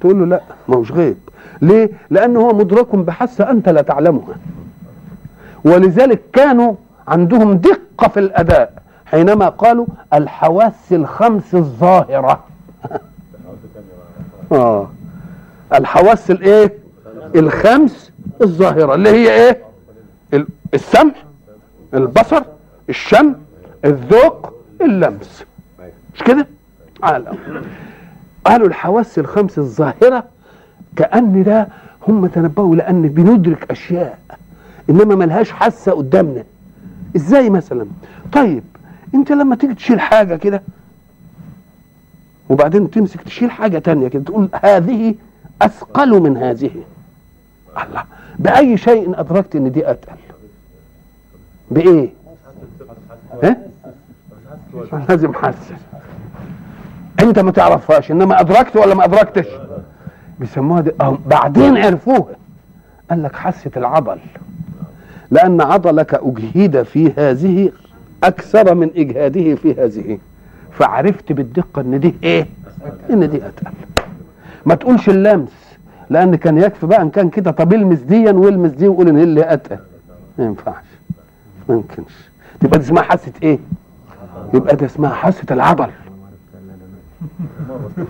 تقول 0.00 0.18
له 0.18 0.26
لا 0.26 0.40
ما 0.68 0.76
هوش 0.76 0.92
غيب. 0.92 1.16
ليه؟ 1.62 1.90
لأنه 2.10 2.40
هو 2.40 2.54
مدرك 2.54 2.96
بحاسه 2.96 3.50
أنت 3.50 3.68
لا 3.68 3.82
تعلمها. 3.82 4.34
ولذلك 5.64 6.22
كانوا 6.32 6.74
عندهم 7.08 7.52
دقة 7.54 8.08
في 8.08 8.20
الأداء 8.20 8.82
حينما 9.06 9.48
قالوا 9.48 9.86
الحواس 10.14 10.92
الخمس 10.92 11.54
الظاهرة. 11.54 12.44
آه. 14.52 14.90
الحواس 15.74 16.30
الإيه؟ 16.30 16.72
الخمس 17.36 18.12
الظاهرة. 18.42 18.94
اللي 18.94 19.08
هي 19.10 19.34
إيه؟ 19.34 19.62
ال- 20.34 20.46
السمع 20.74 21.12
البصر 21.94 22.42
الشم 22.88 23.34
الذوق 23.84 24.52
اللمس. 24.80 25.44
مش 26.14 26.22
كده؟ 26.22 26.46
قالوا 28.44 28.66
الحواس 28.66 29.18
الخمس 29.18 29.58
الظاهرة 29.58 30.24
كأن 30.96 31.42
ده 31.42 31.68
هم 32.08 32.26
تنبهوا 32.26 32.76
لأن 32.76 33.02
بندرك 33.02 33.70
أشياء 33.70 34.18
إنما 34.90 35.14
ملهاش 35.14 35.50
حاسة 35.50 35.92
قدامنا. 35.92 36.44
إزاي 37.16 37.50
مثلا؟ 37.50 37.86
طيب 38.32 38.62
أنت 39.14 39.32
لما 39.32 39.56
تيجي 39.56 39.74
تشيل 39.74 40.00
حاجة 40.00 40.36
كده 40.36 40.62
وبعدين 42.48 42.90
تمسك 42.90 43.20
تشيل 43.22 43.50
حاجة 43.50 43.78
تانية 43.78 44.08
كده 44.08 44.22
تقول 44.22 44.48
هذه 44.62 45.14
أثقل 45.62 46.20
من 46.20 46.36
هذه. 46.36 46.70
الله 47.84 48.04
بأي 48.38 48.76
شيء 48.76 49.20
أدركت 49.20 49.56
إن 49.56 49.72
دي 49.72 49.90
أتقل؟ 49.90 50.16
بإيه؟ 51.70 52.08
ها؟ 53.42 53.56
لازم 55.08 55.34
حاسة. 55.34 55.76
أنت 57.22 57.38
ما 57.38 57.50
تعرفهاش 57.50 58.10
إنما 58.10 58.40
أدركت 58.40 58.76
ولا 58.76 58.94
ما 58.94 59.04
أدركتش؟ 59.04 59.46
بيسموها 60.40 60.80
دي 60.80 60.90
أو 61.00 61.16
بعدين 61.26 61.76
عرفوها. 61.76 62.36
قال 63.10 63.22
لك 63.22 63.36
حاسه 63.36 63.70
العضل. 63.76 64.18
لأن 65.30 65.60
عضلك 65.60 66.14
أجهد 66.14 66.82
في 66.82 67.12
هذه 67.18 67.72
أكثر 68.24 68.74
من 68.74 68.90
إجهاده 68.96 69.54
في 69.54 69.74
هذه. 69.74 70.18
فعرفت 70.72 71.32
بالدقة 71.32 71.80
إن 71.80 72.00
دي 72.00 72.14
إيه؟ 72.22 72.46
إن 73.10 73.30
دي 73.30 73.36
أتقل. 73.36 73.72
ما 74.66 74.74
تقولش 74.74 75.08
اللمس 75.08 75.76
لأن 76.10 76.34
كان 76.34 76.58
يكفي 76.58 76.86
بقى 76.86 77.02
إن 77.02 77.10
كان 77.10 77.30
كده. 77.30 77.50
طب 77.50 77.72
المس 77.72 77.98
ديا 78.00 78.32
والمس 78.32 78.70
دي 78.70 78.88
وقول 78.88 79.16
هي 79.16 79.22
اللي 79.22 79.52
أتقل. 79.52 79.78
ما 80.38 80.44
ينفعش. 80.44 80.84
ما 81.68 81.74
يمكنش. 81.74 82.12
تبقى 82.60 82.78
دي 82.78 82.84
اسمها 82.84 83.02
حاسه 83.02 83.32
إيه؟ 83.42 83.58
يبقى 84.54 84.76
ده 84.76 84.86
اسمها 84.86 85.10
حاسه 85.14 85.46
العضل. 85.50 85.88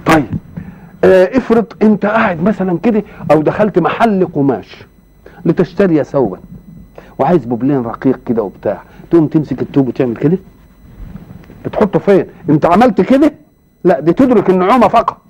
طيب. 0.07 0.25
افرض 1.05 1.67
انت 1.83 2.07
قاعد 2.07 2.43
مثلا 2.43 2.79
كده 2.79 3.03
أو 3.31 3.43
دخلت 3.43 3.79
محل 3.79 4.27
قماش 4.27 4.85
لتشتري 5.45 6.05
ثوبا 6.05 6.39
وعايز 7.19 7.45
بوبلين 7.45 7.83
رقيق 7.83 8.21
كده 8.27 8.43
وبتاع 8.43 8.83
تقوم 9.11 9.27
تمسك 9.27 9.63
التوب 9.63 9.89
وتعمل 9.89 10.17
كده؟ 10.17 10.39
بتحطه 11.65 11.99
فين؟ 11.99 12.25
انت 12.51 12.67
عملت 12.67 13.01
كده؟ 13.01 13.33
لا 13.85 14.01
دي 14.01 14.13
تدرك 14.13 14.51
النعومة 14.51 14.89
فقط. 14.89 15.21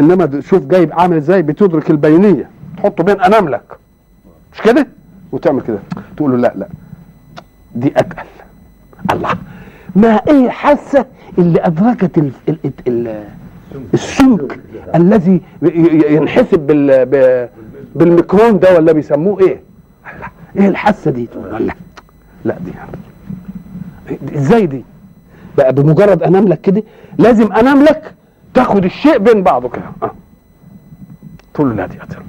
إنما 0.00 0.40
شوف 0.40 0.66
جايب 0.66 0.92
عامل 0.92 1.16
إزاي؟ 1.16 1.42
بتدرك 1.42 1.90
البينية. 1.90 2.50
تحطه 2.76 3.04
بين 3.04 3.20
اناملك 3.20 3.78
مش 4.54 4.60
كده؟ 4.62 4.86
وتعمل 5.32 5.60
كده. 5.62 5.78
تقول 6.16 6.30
له 6.30 6.36
لا 6.36 6.52
لا. 6.56 6.68
دي 7.74 7.92
أتقل. 7.96 8.26
الله. 9.12 9.30
ما 9.96 10.20
إيه 10.28 10.48
حاسة 10.50 11.04
اللي 11.38 11.66
أدركت 11.66 12.18
ال 12.18 12.30
ال 12.48 12.72
ال 12.88 13.24
السمك 13.94 14.60
الذي 14.94 15.40
ينحسب 16.10 16.58
بال 16.66 17.48
بالميكرون 17.94 18.58
ده 18.58 18.74
ولا 18.76 18.92
بيسموه 18.92 19.40
إيه؟ 19.40 19.60
إيه 20.56 20.68
الحاسة 20.68 21.10
دي؟ 21.10 21.28
لا 21.58 21.74
لا 22.44 22.56
دي 22.58 22.72
إزاي 24.38 24.66
دي؟ 24.66 24.84
بقى 25.58 25.72
بمجرد 25.72 26.22
أنام 26.22 26.48
لك 26.48 26.60
كده 26.60 26.82
لازم 27.18 27.52
أنام 27.52 27.82
لك 27.82 28.14
تاخد 28.54 28.84
الشيء 28.84 29.18
بين 29.18 29.42
بعضه 29.42 29.68
كده. 29.68 29.82
آه. 30.02 30.10
تقول 31.54 31.68
له 31.68 31.74
لا 31.74 31.86
دي 31.86 31.96
اتقل 32.02 32.22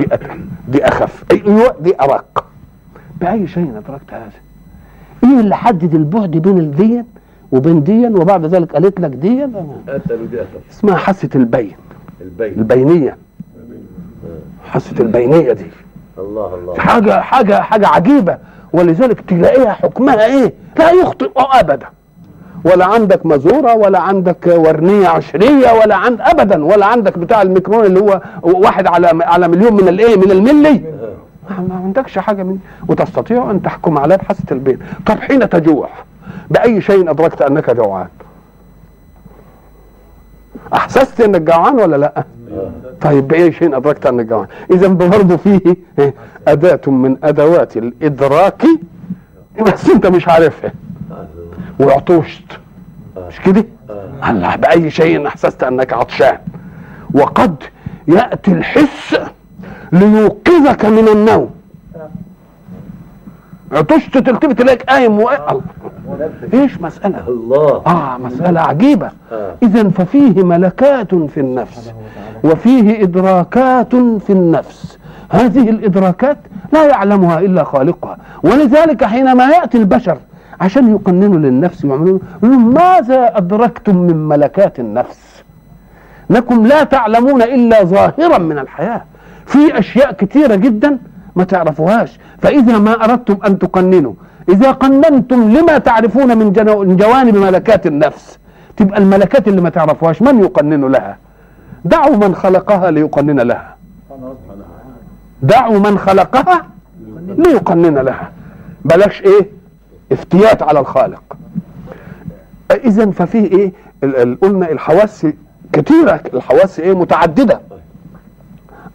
دي 0.00 0.14
اتقل 0.14 0.40
دي 0.68 0.84
أخف. 0.84 1.24
أيوه 1.30 1.76
دي 1.80 1.94
أرق. 2.00 2.44
بأي 3.20 3.48
شيء 3.48 3.78
أدركت 3.78 4.12
هذا؟ 4.14 4.30
إيه 5.24 5.40
اللي 5.40 5.56
حدد 5.56 5.94
البعد 5.94 6.30
بين 6.30 6.58
الدين 6.58 7.04
وبين 7.52 7.82
دين 7.82 8.16
وبعد 8.16 8.46
ذلك 8.46 8.72
قالت 8.72 9.00
لك 9.00 9.24
أخف 10.34 10.70
اسمها 10.70 10.96
حاسة 10.96 11.28
البين. 11.34 11.72
البين. 12.20 12.52
البينية. 12.52 13.16
حاسة 14.64 14.94
البينية 15.00 15.52
دي. 15.52 15.66
الله 16.18 16.54
الله. 16.54 16.74
حاجة 16.78 17.20
حاجة 17.20 17.60
حاجة 17.60 17.88
عجيبة. 17.88 18.38
ولذلك 18.72 19.20
تلاقيها 19.20 19.72
حكمها 19.72 20.26
إيه؟ 20.26 20.52
لا 20.78 20.90
يخطئ 20.90 21.30
ابدا. 21.36 21.86
ولا 22.64 22.84
عندك 22.84 23.26
مزورة 23.26 23.74
ولا 23.74 23.98
عندك 23.98 24.46
ورنية 24.46 25.08
عشرية 25.08 25.72
ولا 25.72 25.96
عند 25.96 26.20
ابدا. 26.20 26.64
ولا 26.64 26.86
عندك 26.86 27.18
بتاع 27.18 27.42
الميكرون 27.42 27.84
اللي 27.84 28.00
هو 28.00 28.20
واحد 28.42 28.86
على 28.86 29.24
على 29.24 29.48
مليون 29.48 29.72
من 29.72 29.88
الإيه؟ 29.88 30.16
من 30.16 30.30
الملي. 30.30 30.82
ما 31.50 31.74
عندكش 31.84 32.18
حاجة 32.18 32.42
من 32.42 32.58
وتستطيع 32.88 33.50
أن 33.50 33.62
تحكم 33.62 33.98
عليها 33.98 34.16
بحاسه 34.16 34.44
البين. 34.52 34.78
طب 35.06 35.18
حين 35.18 35.48
تجوع؟ 35.48 35.88
بأي 36.50 36.80
شيء 36.80 37.10
أدركت 37.10 37.42
أنك 37.42 37.70
جوعان. 37.70 38.08
أحسست 40.74 41.20
أنك 41.20 41.40
جوعان 41.40 41.80
ولا 41.80 41.96
لا؟ 41.96 42.24
طيب 43.00 43.28
بأي 43.28 43.52
شيء 43.52 43.76
أدركت 43.76 44.06
أنك 44.06 44.26
جوعان؟ 44.26 44.48
إذا 44.70 44.88
برضه 44.88 45.36
فيه 45.36 45.60
إيه؟ 45.98 46.14
أداة 46.48 46.80
من 46.86 47.16
أدوات 47.24 47.76
الإدراك. 47.76 48.62
بس 49.66 49.90
أنت 49.90 50.06
مش 50.06 50.28
عارفها. 50.28 50.72
وعطشت. 51.80 52.58
مش 53.16 53.40
كده؟ 53.40 53.64
الله 54.28 54.56
بأي 54.56 54.90
شيء 54.90 55.26
أحسست 55.26 55.62
أنك 55.62 55.92
عطشان. 55.92 56.38
وقد 57.14 57.62
يأتي 58.08 58.52
الحس 58.52 59.16
ليوقظك 59.92 60.84
من 60.84 61.08
النوم. 61.08 61.50
عطشت 63.72 64.18
تلتفت 64.18 64.58
تلاقيك 64.58 64.82
قايم 64.82 65.18
و... 65.18 65.30
الله. 65.30 65.62
إيش 66.54 66.80
مسألة؟ 66.80 67.28
الله. 67.28 67.82
آه 67.86 68.18
مسألة 68.18 68.60
عجيبة. 68.60 69.10
آه. 69.32 69.54
إذا 69.62 69.88
ففيه 69.88 70.42
ملكات 70.42 71.14
في 71.14 71.40
النفس 71.40 71.92
وفيه 72.44 73.02
إدراكات 73.02 73.96
في 73.96 74.30
النفس. 74.30 74.98
هذه 75.30 75.70
الإدراكات 75.70 76.38
لا 76.72 76.86
يعلمها 76.86 77.40
إلا 77.40 77.64
خالقها. 77.64 78.16
ولذلك 78.42 79.04
حينما 79.04 79.50
يأتي 79.50 79.78
البشر 79.78 80.18
عشان 80.60 80.90
يقننوا 80.90 81.38
للنفس 81.38 81.84
ويعملوا 81.84 82.18
ماذا 82.42 83.36
أدركتم 83.36 83.96
من 83.96 84.28
ملكات 84.28 84.80
النفس؟ 84.80 85.44
انكم 86.30 86.66
لا 86.66 86.84
تعلمون 86.84 87.42
إلا 87.42 87.84
ظاهرا 87.84 88.38
من 88.38 88.58
الحياة. 88.58 89.04
في 89.46 89.78
أشياء 89.78 90.12
كثيرة 90.12 90.54
جدا 90.54 90.98
ما 91.36 91.44
تعرفوهاش. 91.44 92.18
فإذا 92.38 92.78
ما 92.78 93.04
أردتم 93.04 93.38
أن 93.46 93.58
تقننوا. 93.58 94.12
إذا 94.48 94.70
قننتم 94.70 95.50
لما 95.50 95.78
تعرفون 95.78 96.38
من 96.38 96.52
جوانب 96.96 97.36
ملكات 97.36 97.86
النفس. 97.86 98.38
تبقى 98.76 98.98
الملكات 98.98 99.48
اللي 99.48 99.60
ما 99.60 99.70
تعرفوهاش 99.70 100.22
من 100.22 100.40
يقنن 100.40 100.84
لها؟ 100.84 101.16
دعوا 101.84 102.16
من 102.16 102.34
خلقها 102.34 102.90
ليقنن 102.90 103.40
لها. 103.40 103.76
دعوا 105.42 105.78
من 105.78 105.98
خلقها 105.98 106.66
ليقنن 107.28 107.98
لها. 107.98 108.32
بلاش 108.84 109.22
إيه؟ 109.22 109.50
افتيات 110.12 110.62
على 110.62 110.80
الخالق. 110.80 111.22
اذا 112.84 113.10
ففيه 113.10 113.44
إيه؟ 113.44 113.72
قلنا 114.42 114.70
الحواس 114.70 115.26
كتيرة. 115.72 116.20
الحواس 116.34 116.80
إيه؟ 116.80 116.94
متعددة. 116.94 117.60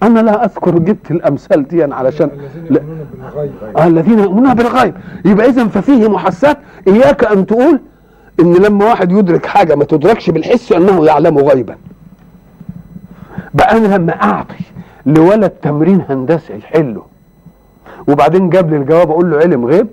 أنا 0.03 0.19
لا 0.19 0.45
أذكر 0.45 0.79
جبت 0.79 1.11
الأمثال 1.11 1.67
دي 1.67 1.83
علشان 1.83 2.29
آه 3.77 3.87
الذين 3.87 4.19
يؤمنون 4.19 4.53
بالغيب. 4.53 4.93
يبقى 5.25 5.49
اذا 5.49 5.67
ففيه 5.67 6.07
محسات 6.09 6.57
إياك 6.87 7.23
أن 7.23 7.45
تقول 7.45 7.79
إن 8.39 8.53
لما 8.53 8.85
واحد 8.85 9.11
يدرك 9.11 9.45
حاجة 9.45 9.75
ما 9.75 9.83
تدركش 9.83 10.29
بالحس 10.29 10.71
أنه 10.71 11.05
يعلم 11.05 11.37
غيبا. 11.37 11.75
بقى 13.53 13.77
أنا 13.77 13.95
لما 13.95 14.13
أعطي 14.23 14.63
لولد 15.05 15.49
تمرين 15.49 16.01
هندسي 16.09 16.53
يحله 16.57 17.03
وبعدين 18.07 18.49
جاب 18.49 18.69
لي 18.69 18.77
الجواب 18.77 19.09
أقول 19.11 19.31
له 19.31 19.37
علم 19.37 19.65
غيب؟ 19.65 19.87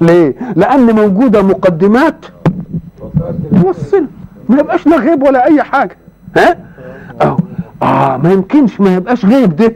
ليه؟ 0.00 0.34
لأن 0.56 0.94
موجودة 0.94 1.42
مقدمات 1.42 2.26
توصل. 3.62 4.06
ما 4.48 4.58
يبقاش 4.60 4.86
لا 4.86 4.96
غيب 4.96 5.22
ولا 5.22 5.46
أي 5.46 5.62
حاجة. 5.62 5.96
ها؟ 6.36 6.56
آه 7.22 7.36
آه 7.82 8.16
ما 8.16 8.32
يمكنش 8.32 8.80
ما 8.80 8.94
يبقاش 8.94 9.24
غيب 9.24 9.56
ده. 9.56 9.74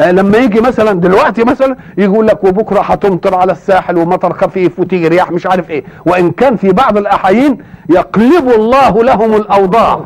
آه 0.00 0.10
لما 0.10 0.38
يجي 0.38 0.60
مثلا 0.60 0.92
دلوقتي 1.00 1.44
مثلا 1.44 1.76
يقول 1.98 2.26
لك 2.26 2.44
وبكرة 2.44 2.80
هتمطر 2.80 3.34
على 3.34 3.52
الساحل 3.52 3.98
ومطر 3.98 4.32
خفيف 4.32 4.78
وتيجي 4.80 5.08
رياح 5.08 5.30
مش 5.32 5.46
عارف 5.46 5.70
إيه. 5.70 5.84
وإن 6.06 6.30
كان 6.30 6.56
في 6.56 6.72
بعض 6.72 6.96
الاحايين 6.96 7.58
يقلب 7.90 8.48
الله 8.48 9.04
لهم 9.04 9.34
الأوضاع 9.34 10.00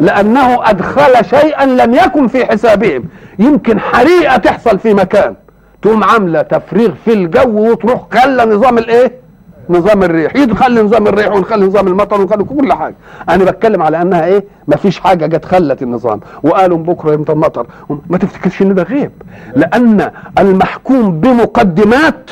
لأنه 0.00 0.70
أدخل 0.70 1.24
شيئا 1.24 1.66
لم 1.66 1.94
يكن 1.94 2.28
في 2.28 2.46
حسابهم. 2.46 3.04
يمكن 3.38 3.80
حريقة 3.80 4.36
تحصل 4.36 4.78
في 4.78 4.94
مكان. 4.94 5.34
تقوم 5.82 6.04
عاملة 6.04 6.42
تفريغ 6.42 6.90
في 7.04 7.12
الجو 7.12 7.70
وتروح 7.70 8.00
خلى 8.10 8.44
نظام 8.44 8.78
الإيه؟ 8.78 9.12
نظام 9.70 10.02
الريح. 10.02 10.36
يدخل 10.36 10.84
نظام 10.84 11.06
الريح 11.06 11.32
ونخلي 11.32 11.66
نظام 11.66 11.86
المطر 11.86 12.20
ونخلي 12.20 12.44
كل 12.44 12.72
حاجة؟ 12.72 12.94
أنا 13.28 13.44
بتكلم 13.44 13.82
على 13.82 14.02
أنها 14.02 14.24
إيه؟ 14.24 14.44
ما 14.68 14.76
فيش 14.76 15.00
حاجة 15.00 15.26
جت 15.26 15.44
خلت 15.44 15.82
النظام. 15.82 16.20
وقالوا 16.42 16.78
بكرة 16.78 17.12
يمطر 17.12 17.34
مطر 17.34 17.66
ما 18.10 18.18
تفتكرش 18.18 18.62
إن 18.62 18.74
ده 18.74 18.82
غيب. 18.82 19.10
لأن 19.56 20.10
المحكوم 20.38 21.20
بمقدمات 21.20 22.30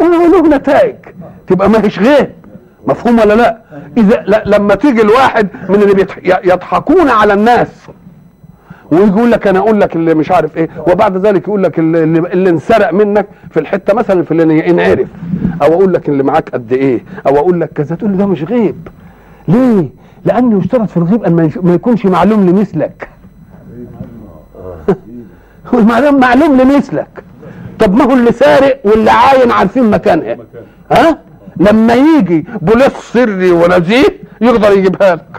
له 0.00 0.56
نتائج. 0.56 0.96
تبقى 1.46 1.70
ما 1.70 1.84
هيش 1.84 1.98
غيب. 1.98 2.30
مفهوم 2.86 3.18
ولا 3.18 3.34
لا؟ 3.34 3.58
إذا 3.96 4.22
لا 4.26 4.42
لما 4.46 4.74
تيجي 4.74 5.02
الواحد 5.02 5.48
من 5.68 5.74
اللي 5.74 6.06
يضحكون 6.44 7.08
على 7.08 7.32
الناس 7.32 7.68
ويقول 8.90 9.30
لك 9.30 9.46
أنا 9.46 9.58
أقول 9.58 9.80
لك 9.80 9.96
اللي 9.96 10.14
مش 10.14 10.30
عارف 10.30 10.56
إيه 10.56 10.68
وبعد 10.92 11.16
ذلك 11.16 11.48
يقول 11.48 11.62
لك 11.62 11.78
اللي, 11.78 12.02
اللي 12.02 12.18
اللي 12.18 12.50
انسرق 12.50 12.92
منك 12.92 13.26
في 13.50 13.60
الحتة 13.60 13.94
مثلا 13.94 14.20
الفلانيه 14.20 14.70
انعرف. 14.70 15.08
أو 15.62 15.66
أقول 15.74 15.94
لك 15.94 16.08
اللي 16.08 16.22
معاك 16.22 16.50
قد 16.50 16.72
إيه. 16.72 17.04
أو 17.26 17.36
أقول 17.36 17.60
لك 17.60 17.72
كذا 17.72 17.96
تقول 17.96 18.10
لي 18.10 18.16
ده 18.16 18.26
مش 18.26 18.42
غيب. 18.42 18.88
ليه؟ 19.48 19.88
لأنه 20.24 20.58
يشترط 20.58 20.90
في 20.90 20.96
الغيب 20.96 21.24
أن 21.24 21.50
ما 21.62 21.74
يكونش 21.74 22.06
معلوم 22.06 22.46
لمثلك. 22.46 23.08
هو 25.74 25.78
المعلوم 25.78 26.20
معلوم 26.20 26.60
لمثلك. 26.60 27.24
طب 27.78 27.94
ما 27.94 28.04
هو 28.04 28.12
اللي 28.12 28.32
سارق 28.32 28.80
واللي 28.84 29.10
عاين 29.10 29.50
عارفين 29.50 29.90
مكانها 29.90 30.36
ها؟ 30.92 31.18
لما 31.56 31.94
يجي 31.94 32.46
بوليس 32.60 32.92
سري 32.92 33.50
ونزيه 33.50 34.04
يقدر 34.40 34.72
يجيبها 34.72 35.14
لك. 35.14 35.35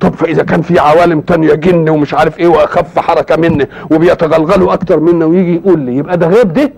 طب 0.00 0.14
فإذا 0.14 0.42
كان 0.42 0.62
في 0.62 0.78
عوالم 0.78 1.20
تانية 1.20 1.54
جن 1.54 1.88
ومش 1.88 2.14
عارف 2.14 2.38
إيه 2.38 2.48
وأخف 2.48 2.98
حركة 2.98 3.36
مني 3.36 3.68
وبيتغلغلوا 3.90 4.72
أكتر 4.72 5.00
منا 5.00 5.24
ويجي 5.24 5.54
يقول 5.54 5.78
لي 5.80 5.96
يبقى 5.96 6.16
ده 6.18 6.26
غيب 6.26 6.52
ده 6.52 6.72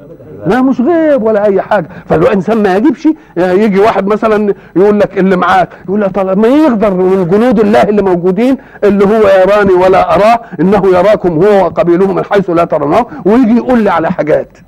لا 0.46 0.62
مش 0.62 0.80
غيب 0.80 1.22
ولا 1.22 1.44
أي 1.44 1.62
حاجة. 1.62 1.88
فالانسان 2.06 2.62
ما 2.62 2.76
يجيبش 2.76 3.08
يجي 3.36 3.80
واحد 3.80 4.06
مثلا 4.06 4.54
يقول 4.76 5.00
لك 5.00 5.18
اللي 5.18 5.36
معاك 5.36 5.68
يقول 5.84 6.00
لك 6.00 6.10
طب 6.10 6.38
ما 6.38 6.48
يقدر 6.48 6.94
من 6.94 7.28
جنود 7.28 7.60
الله 7.60 7.82
اللي 7.82 8.02
موجودين 8.02 8.56
اللي 8.84 9.04
هو 9.04 9.28
يراني 9.42 9.72
ولا 9.72 10.14
أراه 10.14 10.40
إنه 10.60 10.82
يراكم 10.86 11.44
هو 11.44 11.64
وقبيله 11.64 12.12
من 12.12 12.24
حيث 12.24 12.50
لا 12.50 12.64
ترونه 12.64 13.06
ويجي 13.24 13.56
يقول 13.56 13.78
لي 13.82 13.90
على 13.90 14.10
حاجات. 14.12 14.58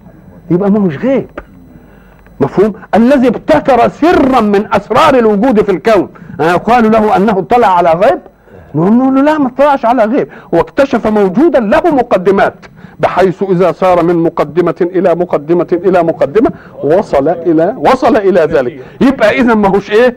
يبقى 0.50 0.70
ما 0.70 0.78
هوش 0.80 0.96
غيب. 0.96 1.30
مفهوم؟ 2.40 2.72
الذي 2.94 3.28
ابتكر 3.28 3.88
سرا 3.88 4.40
من 4.40 4.66
أسرار 4.74 5.14
الوجود 5.18 5.62
في 5.62 5.72
الكون. 5.72 6.08
آه، 6.40 6.52
قالوا 6.52 6.90
له 6.90 7.16
أنه 7.16 7.38
اطلع 7.38 7.66
على 7.76 7.92
غيب. 7.92 8.18
نقول 8.74 9.14
له 9.14 9.22
لا 9.22 9.38
ما 9.38 9.46
اطلعش 9.48 9.84
على 9.84 10.04
غير. 10.04 10.28
واكتشف 10.52 11.06
موجودا 11.06 11.60
له 11.60 11.94
مقدمات 11.94 12.54
بحيث 13.00 13.42
إذا 13.42 13.72
سار 13.72 14.02
من 14.02 14.16
مقدمة 14.16 14.74
إلى 14.80 15.14
مقدمة 15.14 15.66
إلى 15.72 16.02
مقدمة 16.02 16.50
وصل 16.84 17.28
إلى 17.28 17.74
وصل 17.78 18.16
إلى 18.16 18.40
ذلك. 18.40 18.84
يبقى 19.00 19.40
إذا 19.40 19.54
ما 19.54 19.68
هوش 19.68 19.90
إيه؟ 19.90 20.16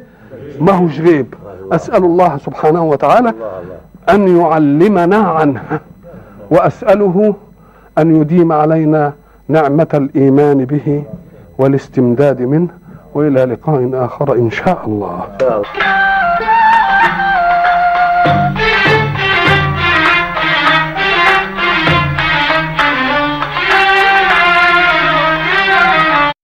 ما 0.59 0.71
هوش 0.71 0.99
غيب. 0.99 1.33
أسأل 1.71 2.03
الله 2.03 2.37
سبحانه 2.37 2.83
وتعالى 2.83 3.33
أن 4.09 4.37
يعلمنا 4.37 5.17
عنه 5.17 5.61
وأسأله 6.51 7.35
أن 7.97 8.21
يديم 8.21 8.51
علينا 8.51 9.13
نعمة 9.47 9.87
الإيمان 9.93 10.65
به 10.65 11.03
والاستمداد 11.57 12.41
منه 12.41 12.69
وإلى 13.13 13.45
لقاء 13.45 13.89
آخر 13.93 14.33
إن 14.33 14.49
شاء 14.51 14.81
الله. 14.85 15.23